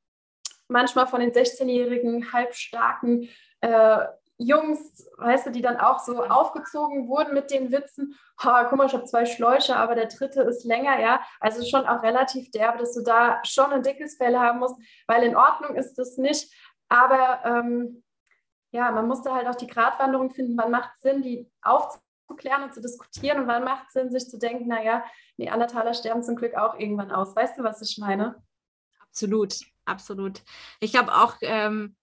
manchmal 0.68 1.06
von 1.06 1.20
den 1.20 1.32
16-jährigen 1.32 2.32
halbstarken 2.32 3.28
äh, 3.60 3.98
Jungs, 4.38 5.06
weißt 5.18 5.46
du, 5.46 5.50
die 5.50 5.62
dann 5.62 5.78
auch 5.78 6.00
so 6.00 6.24
aufgezogen 6.24 7.08
wurden 7.08 7.34
mit 7.34 7.50
den 7.50 7.70
Witzen, 7.70 8.18
ha, 8.42 8.64
guck 8.64 8.78
mal, 8.78 8.86
ich 8.86 8.94
habe 8.94 9.04
zwei 9.04 9.24
Schläuche, 9.26 9.76
aber 9.76 9.94
der 9.94 10.06
dritte 10.06 10.42
ist 10.42 10.64
länger, 10.64 10.98
ja. 11.00 11.20
Also 11.40 11.64
schon 11.64 11.86
auch 11.86 12.02
relativ 12.02 12.50
derbe, 12.50 12.78
dass 12.78 12.94
du 12.94 13.02
da 13.02 13.40
schon 13.44 13.72
ein 13.72 13.82
dickes 13.82 14.16
Fell 14.16 14.36
haben 14.36 14.58
musst, 14.58 14.76
weil 15.06 15.22
in 15.22 15.36
Ordnung 15.36 15.76
ist 15.76 15.94
das 15.94 16.16
nicht. 16.16 16.52
Aber 16.88 17.40
ähm, 17.44 18.02
ja, 18.72 18.90
man 18.90 19.06
musste 19.06 19.32
halt 19.32 19.46
auch 19.46 19.54
die 19.54 19.66
Gratwanderung 19.66 20.30
finden, 20.30 20.56
wann 20.56 20.70
macht 20.70 20.92
es 20.96 21.02
Sinn, 21.02 21.22
die 21.22 21.50
aufzuklären 21.62 22.64
und 22.64 22.74
zu 22.74 22.80
diskutieren 22.80 23.40
und 23.40 23.46
wann 23.46 23.64
macht 23.64 23.86
es 23.88 23.92
Sinn, 23.92 24.10
sich 24.10 24.28
zu 24.28 24.38
denken, 24.38 24.68
naja, 24.68 25.04
Neandertaler 25.36 25.94
sterben 25.94 26.22
zum 26.22 26.36
Glück 26.36 26.54
auch 26.54 26.78
irgendwann 26.78 27.12
aus. 27.12 27.36
Weißt 27.36 27.58
du, 27.58 27.62
was 27.62 27.82
ich 27.82 27.98
meine? 27.98 28.42
Absolut, 29.00 29.56
absolut. 29.84 30.42
Ich 30.80 30.92
glaube 30.92 31.14
auch, 31.14 31.36
ähm, 31.42 31.96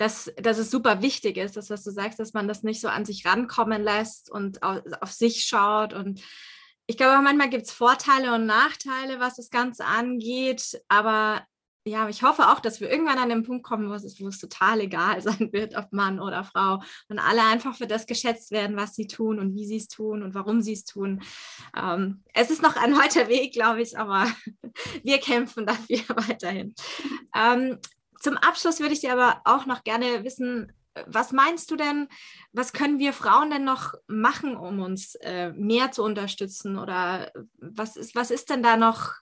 dass, 0.00 0.32
dass 0.38 0.56
es 0.56 0.70
super 0.70 1.02
wichtig 1.02 1.36
ist, 1.36 1.58
das, 1.58 1.68
was 1.68 1.84
du 1.84 1.90
sagst, 1.90 2.18
dass 2.18 2.32
man 2.32 2.48
das 2.48 2.62
nicht 2.62 2.80
so 2.80 2.88
an 2.88 3.04
sich 3.04 3.26
rankommen 3.26 3.82
lässt 3.82 4.30
und 4.30 4.62
auf, 4.62 4.80
auf 5.02 5.12
sich 5.12 5.44
schaut. 5.44 5.92
Und 5.92 6.22
ich 6.86 6.96
glaube, 6.96 7.22
manchmal 7.22 7.50
gibt 7.50 7.66
es 7.66 7.70
Vorteile 7.70 8.34
und 8.34 8.46
Nachteile, 8.46 9.20
was 9.20 9.36
das 9.36 9.50
Ganze 9.50 9.84
angeht. 9.84 10.80
Aber 10.88 11.46
ja, 11.84 12.08
ich 12.08 12.22
hoffe 12.22 12.48
auch, 12.48 12.60
dass 12.60 12.80
wir 12.80 12.90
irgendwann 12.90 13.18
an 13.18 13.28
den 13.28 13.42
Punkt 13.42 13.62
kommen, 13.62 13.90
wo 13.90 13.92
es, 13.92 14.18
wo 14.22 14.28
es 14.28 14.38
total 14.38 14.80
egal 14.80 15.20
sein 15.20 15.50
wird, 15.52 15.76
ob 15.76 15.92
Mann 15.92 16.18
oder 16.18 16.44
Frau. 16.44 16.82
Und 17.10 17.18
alle 17.18 17.42
einfach 17.42 17.76
für 17.76 17.86
das 17.86 18.06
geschätzt 18.06 18.52
werden, 18.52 18.78
was 18.78 18.94
sie 18.94 19.06
tun 19.06 19.38
und 19.38 19.54
wie 19.54 19.66
sie 19.66 19.76
es 19.76 19.88
tun 19.88 20.22
und 20.22 20.32
warum 20.32 20.62
sie 20.62 20.72
es 20.72 20.86
tun. 20.86 21.20
Ähm, 21.76 22.24
es 22.32 22.50
ist 22.50 22.62
noch 22.62 22.76
ein 22.76 22.96
weiter 22.96 23.28
Weg, 23.28 23.52
glaube 23.52 23.82
ich, 23.82 23.98
aber 23.98 24.26
wir 25.04 25.18
kämpfen 25.18 25.66
dafür 25.66 25.98
weiterhin. 26.26 26.74
Ähm, 27.36 27.78
zum 28.20 28.36
Abschluss 28.36 28.80
würde 28.80 28.92
ich 28.92 29.00
dir 29.00 29.12
aber 29.12 29.40
auch 29.44 29.66
noch 29.66 29.82
gerne 29.82 30.24
wissen, 30.24 30.72
was 31.06 31.32
meinst 31.32 31.70
du 31.70 31.76
denn, 31.76 32.08
was 32.52 32.72
können 32.72 32.98
wir 32.98 33.12
Frauen 33.12 33.50
denn 33.50 33.64
noch 33.64 33.94
machen, 34.06 34.56
um 34.56 34.80
uns 34.80 35.14
äh, 35.16 35.52
mehr 35.52 35.92
zu 35.92 36.02
unterstützen? 36.02 36.78
Oder 36.78 37.32
was 37.58 37.96
ist, 37.96 38.14
was 38.14 38.30
ist 38.30 38.50
denn 38.50 38.62
da 38.62 38.76
noch, 38.76 39.12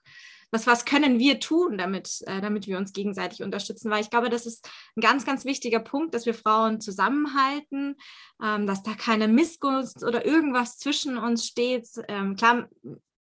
was, 0.51 0.65
was 0.65 0.85
können 0.85 1.19
wir 1.19 1.39
tun, 1.39 1.77
damit, 1.77 2.21
äh, 2.25 2.41
damit 2.41 2.67
wir 2.67 2.77
uns 2.77 2.91
gegenseitig 2.91 3.43
unterstützen? 3.43 3.91
Weil 3.91 4.01
ich 4.01 4.09
glaube, 4.09 4.29
das 4.29 4.45
ist 4.45 4.67
ein 4.95 5.01
ganz, 5.01 5.25
ganz 5.25 5.45
wichtiger 5.45 5.79
Punkt, 5.79 6.13
dass 6.13 6.25
wir 6.25 6.33
Frauen 6.33 6.81
zusammenhalten, 6.81 7.95
ähm, 8.43 8.65
dass 8.65 8.81
da 8.81 8.95
keine 8.95 9.27
Missgunst 9.27 10.03
oder 10.03 10.25
irgendwas 10.25 10.77
zwischen 10.77 11.17
uns 11.17 11.45
steht. 11.45 11.87
Ähm, 12.07 12.35
klar, 12.35 12.67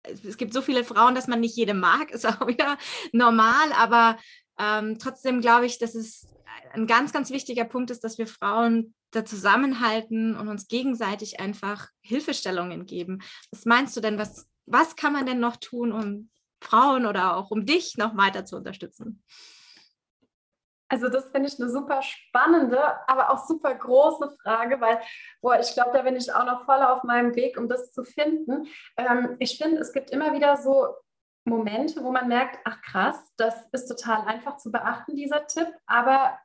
es 0.03 0.37
gibt 0.37 0.53
so 0.53 0.61
viele 0.61 0.85
Frauen, 0.85 1.13
dass 1.13 1.27
man 1.27 1.41
nicht 1.41 1.57
jede 1.57 1.73
mag, 1.73 2.09
ist 2.11 2.25
auch 2.25 2.47
wieder 2.47 2.77
normal, 3.11 3.73
aber 3.73 4.17
ähm, 4.59 4.99
trotzdem 4.99 5.41
glaube 5.41 5.65
ich, 5.65 5.79
dass 5.79 5.95
es 5.95 6.27
ein 6.73 6.87
ganz, 6.87 7.13
ganz 7.13 7.31
wichtiger 7.31 7.65
Punkt 7.65 7.91
ist, 7.91 8.03
dass 8.03 8.17
wir 8.17 8.27
Frauen 8.27 8.93
da 9.11 9.25
zusammenhalten 9.25 10.37
und 10.37 10.49
uns 10.49 10.67
gegenseitig 10.67 11.39
einfach 11.39 11.87
Hilfestellungen 12.01 12.85
geben. 12.85 13.21
Was 13.51 13.65
meinst 13.65 13.97
du 13.97 14.01
denn, 14.01 14.19
was, 14.19 14.47
was 14.65 14.95
kann 14.95 15.13
man 15.13 15.25
denn 15.25 15.39
noch 15.39 15.55
tun, 15.55 15.91
um 15.91 16.29
Frauen 16.61 17.05
oder 17.05 17.37
auch 17.37 17.51
um 17.51 17.65
dich 17.65 17.97
noch 17.97 18.15
weiter 18.17 18.45
zu 18.45 18.57
unterstützen? 18.57 19.23
Also 20.91 21.07
das 21.07 21.29
finde 21.29 21.47
ich 21.47 21.59
eine 21.59 21.69
super 21.69 22.01
spannende, 22.01 22.79
aber 23.07 23.29
auch 23.31 23.47
super 23.47 23.75
große 23.75 24.35
Frage, 24.41 24.81
weil 24.81 24.99
boah, 25.39 25.59
ich 25.59 25.73
glaube, 25.73 25.91
da 25.93 26.01
bin 26.01 26.15
ich 26.15 26.33
auch 26.33 26.45
noch 26.45 26.65
voll 26.65 26.81
auf 26.81 27.03
meinem 27.03 27.35
Weg, 27.35 27.59
um 27.59 27.69
das 27.69 27.91
zu 27.91 28.03
finden. 28.03 28.67
Ähm, 28.97 29.35
ich 29.39 29.59
finde, 29.59 29.79
es 29.81 29.93
gibt 29.93 30.09
immer 30.09 30.33
wieder 30.33 30.57
so 30.57 30.87
Momente, 31.49 32.03
wo 32.03 32.11
man 32.11 32.27
merkt, 32.27 32.59
ach 32.63 32.81
krass, 32.81 33.31
das 33.37 33.67
ist 33.71 33.87
total 33.87 34.25
einfach 34.25 34.57
zu 34.57 34.71
beachten, 34.71 35.15
dieser 35.15 35.45
Tipp, 35.47 35.67
aber 35.85 36.37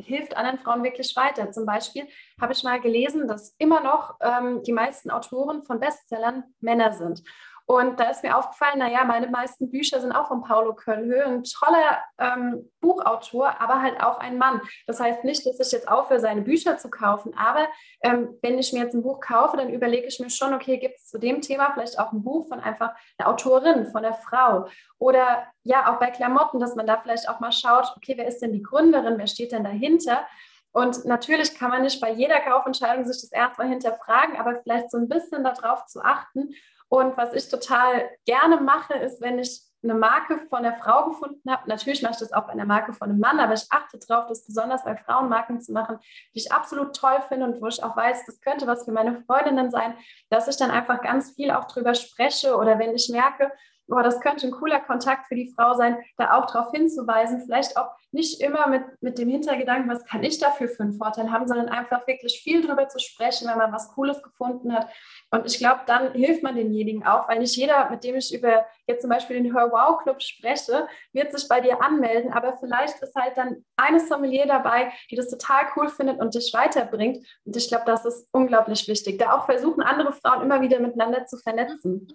hilft 0.00 0.36
anderen 0.36 0.58
Frauen 0.58 0.82
wirklich 0.82 1.14
weiter. 1.16 1.52
Zum 1.52 1.66
Beispiel 1.66 2.08
habe 2.40 2.52
ich 2.52 2.64
mal 2.64 2.80
gelesen, 2.80 3.28
dass 3.28 3.54
immer 3.58 3.80
noch 3.80 4.16
ähm, 4.20 4.62
die 4.62 4.72
meisten 4.72 5.10
Autoren 5.10 5.62
von 5.62 5.80
Bestsellern 5.80 6.44
Männer 6.60 6.92
sind. 6.92 7.22
Und 7.66 8.00
da 8.00 8.10
ist 8.10 8.22
mir 8.22 8.36
aufgefallen, 8.36 8.78
naja, 8.78 9.04
meine 9.04 9.28
meisten 9.28 9.70
Bücher 9.70 10.00
sind 10.00 10.12
auch 10.12 10.28
von 10.28 10.42
Paulo 10.42 10.74
Coelho, 10.74 11.24
ein 11.24 11.44
toller 11.44 12.02
ähm, 12.18 12.70
Buchautor, 12.80 13.60
aber 13.60 13.80
halt 13.80 14.02
auch 14.02 14.18
ein 14.18 14.38
Mann. 14.38 14.60
Das 14.86 15.00
heißt 15.00 15.24
nicht, 15.24 15.46
dass 15.46 15.60
ich 15.60 15.72
jetzt 15.72 15.88
aufhöre, 15.88 16.20
seine 16.20 16.42
Bücher 16.42 16.78
zu 16.78 16.90
kaufen, 16.90 17.32
aber 17.36 17.68
ähm, 18.02 18.36
wenn 18.42 18.58
ich 18.58 18.72
mir 18.72 18.80
jetzt 18.80 18.94
ein 18.94 19.02
Buch 19.02 19.20
kaufe, 19.20 19.56
dann 19.56 19.70
überlege 19.70 20.06
ich 20.06 20.18
mir 20.20 20.30
schon, 20.30 20.54
okay, 20.54 20.78
gibt 20.78 20.98
es 20.98 21.06
zu 21.06 21.18
dem 21.18 21.40
Thema 21.40 21.72
vielleicht 21.72 21.98
auch 21.98 22.12
ein 22.12 22.22
Buch 22.22 22.48
von 22.48 22.60
einfach 22.60 22.92
einer 23.18 23.28
Autorin, 23.28 23.86
von 23.86 24.04
einer 24.04 24.14
Frau? 24.14 24.66
Oder 24.98 25.44
ja, 25.62 25.92
auch 25.92 25.98
bei 25.98 26.10
Klamotten, 26.10 26.60
dass 26.60 26.74
man 26.74 26.86
da 26.86 26.98
vielleicht 27.00 27.28
auch 27.28 27.40
mal 27.40 27.52
schaut, 27.52 27.92
okay, 27.96 28.14
wer 28.16 28.26
ist 28.26 28.40
denn 28.40 28.52
die 28.52 28.62
Gründerin, 28.62 29.18
wer 29.18 29.26
steht 29.26 29.52
denn 29.52 29.64
dahinter? 29.64 30.26
Und 30.72 31.04
natürlich 31.04 31.54
kann 31.54 31.70
man 31.70 31.82
nicht 31.82 32.00
bei 32.00 32.10
jeder 32.10 32.40
Kaufentscheidung 32.40 33.04
sich 33.04 33.20
das 33.20 33.30
erstmal 33.30 33.68
hinterfragen, 33.68 34.36
aber 34.36 34.60
vielleicht 34.62 34.90
so 34.90 34.96
ein 34.96 35.08
bisschen 35.08 35.44
darauf 35.44 35.84
zu 35.86 36.00
achten 36.02 36.54
und 36.92 37.16
was 37.16 37.32
ich 37.32 37.48
total 37.48 38.10
gerne 38.26 38.60
mache, 38.60 38.92
ist, 38.92 39.22
wenn 39.22 39.38
ich 39.38 39.62
eine 39.82 39.94
Marke 39.94 40.40
von 40.50 40.62
der 40.62 40.74
Frau 40.74 41.08
gefunden 41.08 41.50
habe, 41.50 41.66
natürlich 41.66 42.02
mache 42.02 42.12
ich 42.12 42.18
das 42.18 42.34
auch 42.34 42.42
bei 42.42 42.52
einer 42.52 42.66
Marke 42.66 42.92
von 42.92 43.08
einem 43.08 43.18
Mann, 43.18 43.40
aber 43.40 43.54
ich 43.54 43.64
achte 43.70 43.98
darauf, 43.98 44.26
das 44.26 44.44
besonders 44.44 44.84
bei 44.84 44.94
Frauen 44.94 45.30
Marken 45.30 45.62
zu 45.62 45.72
machen, 45.72 45.98
die 46.34 46.40
ich 46.40 46.52
absolut 46.52 46.94
toll 46.94 47.18
finde 47.28 47.46
und 47.46 47.62
wo 47.62 47.68
ich 47.68 47.82
auch 47.82 47.96
weiß, 47.96 48.26
das 48.26 48.42
könnte 48.42 48.66
was 48.66 48.84
für 48.84 48.92
meine 48.92 49.22
Freundinnen 49.22 49.70
sein, 49.70 49.94
dass 50.28 50.48
ich 50.48 50.58
dann 50.58 50.70
einfach 50.70 51.00
ganz 51.00 51.30
viel 51.30 51.50
auch 51.50 51.64
drüber 51.64 51.94
spreche 51.94 52.58
oder 52.58 52.78
wenn 52.78 52.94
ich 52.94 53.08
merke, 53.08 53.50
boah, 53.86 54.02
das 54.02 54.20
könnte 54.20 54.46
ein 54.46 54.52
cooler 54.52 54.80
Kontakt 54.80 55.28
für 55.28 55.34
die 55.34 55.52
Frau 55.56 55.74
sein, 55.74 55.98
da 56.16 56.38
auch 56.38 56.46
darauf 56.46 56.72
hinzuweisen, 56.72 57.40
vielleicht 57.40 57.76
auch 57.76 57.88
nicht 58.10 58.40
immer 58.40 58.66
mit, 58.66 58.84
mit 59.00 59.18
dem 59.18 59.28
Hintergedanken, 59.28 59.90
was 59.90 60.04
kann 60.04 60.22
ich 60.22 60.38
dafür 60.38 60.68
für 60.68 60.82
einen 60.82 60.92
Vorteil 60.92 61.30
haben, 61.30 61.48
sondern 61.48 61.68
einfach 61.68 62.06
wirklich 62.06 62.40
viel 62.42 62.64
drüber 62.64 62.88
zu 62.88 62.98
sprechen, 62.98 63.48
wenn 63.48 63.58
man 63.58 63.72
was 63.72 63.92
Cooles 63.94 64.22
gefunden 64.22 64.74
hat. 64.74 64.88
Und 65.34 65.46
ich 65.46 65.56
glaube, 65.56 65.80
dann 65.86 66.12
hilft 66.12 66.42
man 66.42 66.56
denjenigen 66.56 67.06
auch, 67.06 67.26
weil 67.26 67.38
nicht 67.38 67.56
jeder, 67.56 67.88
mit 67.88 68.04
dem 68.04 68.16
ich 68.16 68.34
über 68.34 68.66
jetzt 68.86 69.00
zum 69.00 69.08
Beispiel 69.08 69.42
den 69.42 69.54
Hör 69.54 69.72
Wow 69.72 70.02
Club 70.02 70.20
spreche, 70.20 70.86
wird 71.14 71.32
sich 71.32 71.48
bei 71.48 71.62
dir 71.62 71.82
anmelden, 71.82 72.34
aber 72.34 72.58
vielleicht 72.58 73.00
ist 73.00 73.14
halt 73.14 73.38
dann 73.38 73.64
eine 73.76 73.98
Sommelier 73.98 74.44
dabei, 74.46 74.92
die 75.10 75.16
das 75.16 75.30
total 75.30 75.64
cool 75.74 75.88
findet 75.88 76.20
und 76.20 76.34
dich 76.34 76.52
weiterbringt. 76.52 77.26
Und 77.44 77.56
ich 77.56 77.66
glaube, 77.68 77.84
das 77.86 78.04
ist 78.04 78.28
unglaublich 78.32 78.86
wichtig, 78.88 79.18
da 79.18 79.32
auch 79.32 79.46
versuchen, 79.46 79.82
andere 79.82 80.12
Frauen 80.12 80.42
immer 80.42 80.60
wieder 80.60 80.80
miteinander 80.80 81.24
zu 81.24 81.38
vernetzen. 81.38 82.08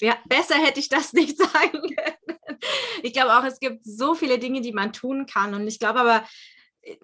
Ja, 0.00 0.16
besser 0.24 0.54
hätte 0.54 0.80
ich 0.80 0.88
das 0.88 1.12
nicht 1.12 1.36
sagen 1.52 1.82
können. 1.82 2.58
Ich 3.02 3.12
glaube 3.12 3.36
auch, 3.36 3.44
es 3.44 3.60
gibt 3.60 3.84
so 3.84 4.14
viele 4.14 4.38
Dinge, 4.38 4.62
die 4.62 4.72
man 4.72 4.94
tun 4.94 5.26
kann. 5.26 5.52
Und 5.52 5.68
ich 5.68 5.78
glaube 5.78 6.00
aber, 6.00 6.24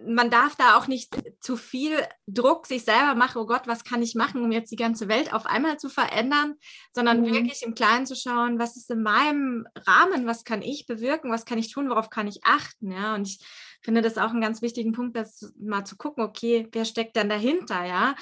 man 0.04 0.30
darf 0.30 0.56
da 0.56 0.76
auch 0.76 0.88
nicht 0.88 1.14
zu 1.40 1.56
viel 1.56 1.96
Druck 2.26 2.66
sich 2.66 2.84
selber 2.84 3.14
machen, 3.14 3.40
oh 3.40 3.46
Gott, 3.46 3.62
was 3.66 3.84
kann 3.84 4.02
ich 4.02 4.14
machen, 4.14 4.42
um 4.42 4.50
jetzt 4.50 4.72
die 4.72 4.76
ganze 4.76 5.08
Welt 5.08 5.32
auf 5.32 5.46
einmal 5.46 5.78
zu 5.78 5.88
verändern, 5.88 6.54
sondern 6.92 7.20
mhm. 7.20 7.32
wirklich 7.32 7.62
im 7.62 7.74
Kleinen 7.74 8.06
zu 8.06 8.16
schauen, 8.16 8.58
was 8.58 8.76
ist 8.76 8.90
in 8.90 9.02
meinem 9.02 9.66
Rahmen, 9.86 10.26
was 10.26 10.44
kann 10.44 10.62
ich 10.62 10.86
bewirken, 10.86 11.30
was 11.30 11.44
kann 11.44 11.58
ich 11.58 11.72
tun, 11.72 11.90
worauf 11.90 12.10
kann 12.10 12.26
ich 12.26 12.44
achten, 12.44 12.90
ja. 12.90 13.14
Und 13.14 13.28
ich 13.28 13.40
finde 13.82 14.02
das 14.02 14.18
auch 14.18 14.30
einen 14.30 14.40
ganz 14.40 14.62
wichtigen 14.62 14.92
Punkt, 14.92 15.16
das 15.16 15.52
mal 15.58 15.84
zu 15.84 15.96
gucken, 15.96 16.24
okay, 16.24 16.68
wer 16.72 16.84
steckt 16.84 17.14
denn 17.16 17.28
dahinter, 17.28 17.84
ja? 17.84 18.16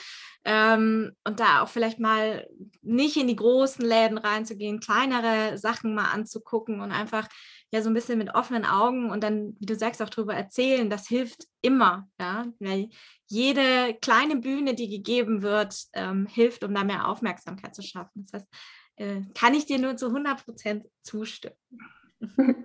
Ähm, 0.45 1.12
und 1.25 1.40
da 1.40 1.62
auch 1.62 1.69
vielleicht 1.69 1.99
mal 1.99 2.47
nicht 2.83 3.16
in 3.16 3.27
die 3.27 3.37
großen 3.37 3.85
Läden 3.85 4.19
reinzugehen, 4.19 4.79
kleinere 4.79 5.57
Sachen 5.59 5.95
mal 5.95 6.11
anzugucken 6.12 6.81
und 6.81 6.92
einfach 6.92 7.27
ja 7.72 7.83
so 7.83 7.90
ein 7.90 7.94
bisschen 7.94 8.18
mit 8.18 8.35
offenen 8.35 8.64
Augen 8.64 9.11
und 9.11 9.22
dann, 9.22 9.57
wie 9.59 9.66
du 9.66 9.74
sagst, 9.74 10.00
auch 10.02 10.09
darüber 10.09 10.35
erzählen, 10.35 10.88
das 10.88 11.09
hilft 11.09 11.46
immer, 11.62 12.09
ja, 12.20 12.46
weil 12.59 12.88
jede 13.26 13.94
kleine 14.00 14.37
Bühne, 14.37 14.74
die 14.74 14.88
gegeben 14.88 15.42
wird, 15.42 15.76
ähm, 15.92 16.26
hilft, 16.26 16.62
um 16.64 16.74
da 16.74 16.85
mehr 16.85 17.09
Aufmerksamkeit 17.09 17.74
zu 17.74 17.83
schaffen. 17.83 18.24
Das 18.24 18.40
heißt, 18.40 18.48
äh, 18.96 19.20
kann 19.35 19.55
ich 19.55 19.66
dir 19.66 19.79
nur 19.79 19.96
zu 19.96 20.07
100 20.07 20.44
Prozent 20.44 20.85
zustimmen. 21.02 21.57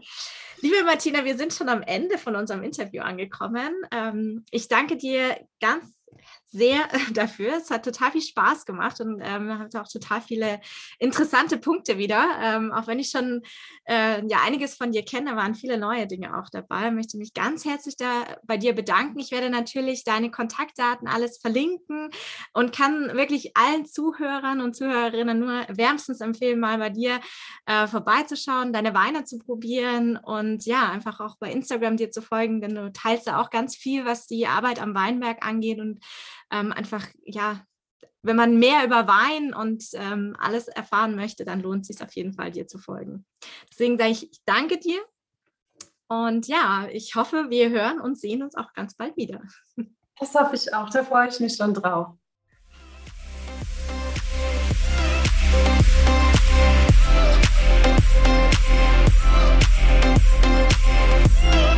Liebe 0.61 0.83
Martina, 0.85 1.25
wir 1.25 1.37
sind 1.37 1.53
schon 1.53 1.67
am 1.67 1.81
Ende 1.81 2.17
von 2.17 2.35
unserem 2.35 2.63
Interview 2.63 3.01
angekommen. 3.01 3.73
Ähm, 3.91 4.45
ich 4.51 4.67
danke 4.67 4.95
dir 4.97 5.45
ganz 5.59 5.93
sehr 6.51 6.87
dafür. 7.13 7.57
Es 7.57 7.71
hat 7.71 7.85
total 7.85 8.11
viel 8.11 8.21
Spaß 8.21 8.65
gemacht 8.65 8.99
und 9.01 9.21
ähm, 9.23 9.57
hat 9.57 9.75
auch 9.75 9.87
total 9.87 10.21
viele 10.21 10.59
interessante 10.99 11.57
Punkte 11.57 11.97
wieder. 11.97 12.25
Ähm, 12.41 12.71
auch 12.71 12.87
wenn 12.87 12.99
ich 12.99 13.09
schon 13.09 13.41
äh, 13.85 14.25
ja 14.27 14.39
einiges 14.45 14.75
von 14.75 14.91
dir 14.91 15.03
kenne, 15.03 15.35
waren 15.35 15.55
viele 15.55 15.77
neue 15.77 16.07
Dinge 16.07 16.37
auch 16.37 16.49
dabei. 16.49 16.87
Ich 16.87 16.93
möchte 16.93 17.17
mich 17.17 17.33
ganz 17.33 17.65
herzlich 17.65 17.95
da 17.95 18.23
bei 18.43 18.57
dir 18.57 18.73
bedanken. 18.73 19.19
Ich 19.19 19.31
werde 19.31 19.49
natürlich 19.49 20.03
deine 20.03 20.29
Kontaktdaten 20.29 21.07
alles 21.07 21.37
verlinken 21.37 22.09
und 22.53 22.75
kann 22.75 23.15
wirklich 23.15 23.55
allen 23.55 23.85
Zuhörern 23.85 24.61
und 24.61 24.75
Zuhörerinnen 24.75 25.39
nur 25.39 25.65
wärmstens 25.69 26.21
empfehlen, 26.21 26.59
mal 26.59 26.77
bei 26.77 26.89
dir 26.89 27.19
äh, 27.65 27.87
vorbeizuschauen, 27.87 28.73
deine 28.73 28.93
Weine 28.93 29.23
zu 29.23 29.39
probieren 29.39 30.17
und 30.17 30.65
ja, 30.65 30.89
einfach 30.89 31.19
auch 31.19 31.37
bei 31.37 31.51
Instagram 31.51 31.97
dir 31.97 32.11
zu 32.11 32.21
folgen, 32.21 32.61
denn 32.61 32.75
du 32.75 32.91
teilst 32.91 33.27
da 33.27 33.39
auch 33.39 33.49
ganz 33.49 33.75
viel, 33.75 34.05
was 34.05 34.27
die 34.27 34.47
Arbeit 34.47 34.81
am 34.81 34.93
Weinberg 34.93 35.45
angeht 35.45 35.79
und 35.79 35.99
ähm, 36.51 36.71
einfach, 36.71 37.07
ja, 37.23 37.65
wenn 38.23 38.35
man 38.35 38.59
mehr 38.59 38.85
über 38.85 39.07
Wein 39.07 39.53
und 39.53 39.83
ähm, 39.93 40.35
alles 40.39 40.67
erfahren 40.67 41.15
möchte, 41.15 41.43
dann 41.43 41.61
lohnt 41.61 41.81
es 41.81 41.87
sich 41.87 42.05
auf 42.05 42.13
jeden 42.15 42.33
Fall, 42.33 42.51
dir 42.51 42.67
zu 42.67 42.77
folgen. 42.77 43.25
Deswegen 43.71 43.97
sage 43.97 44.11
ich, 44.11 44.31
ich 44.31 44.41
danke 44.45 44.77
dir. 44.77 45.01
Und 46.07 46.47
ja, 46.47 46.87
ich 46.91 47.15
hoffe, 47.15 47.49
wir 47.49 47.69
hören 47.69 47.99
und 47.99 48.19
sehen 48.19 48.43
uns 48.43 48.55
auch 48.55 48.73
ganz 48.73 48.95
bald 48.95 49.17
wieder. 49.17 49.41
Das 50.19 50.35
hoffe 50.35 50.53
ich 50.53 50.71
auch. 50.71 50.87
Da 50.91 51.03
freue 51.03 51.29
ich 51.29 51.39
mich 51.39 51.55
schon 51.55 51.73
drauf. 51.73 52.09
Thank 61.41 61.70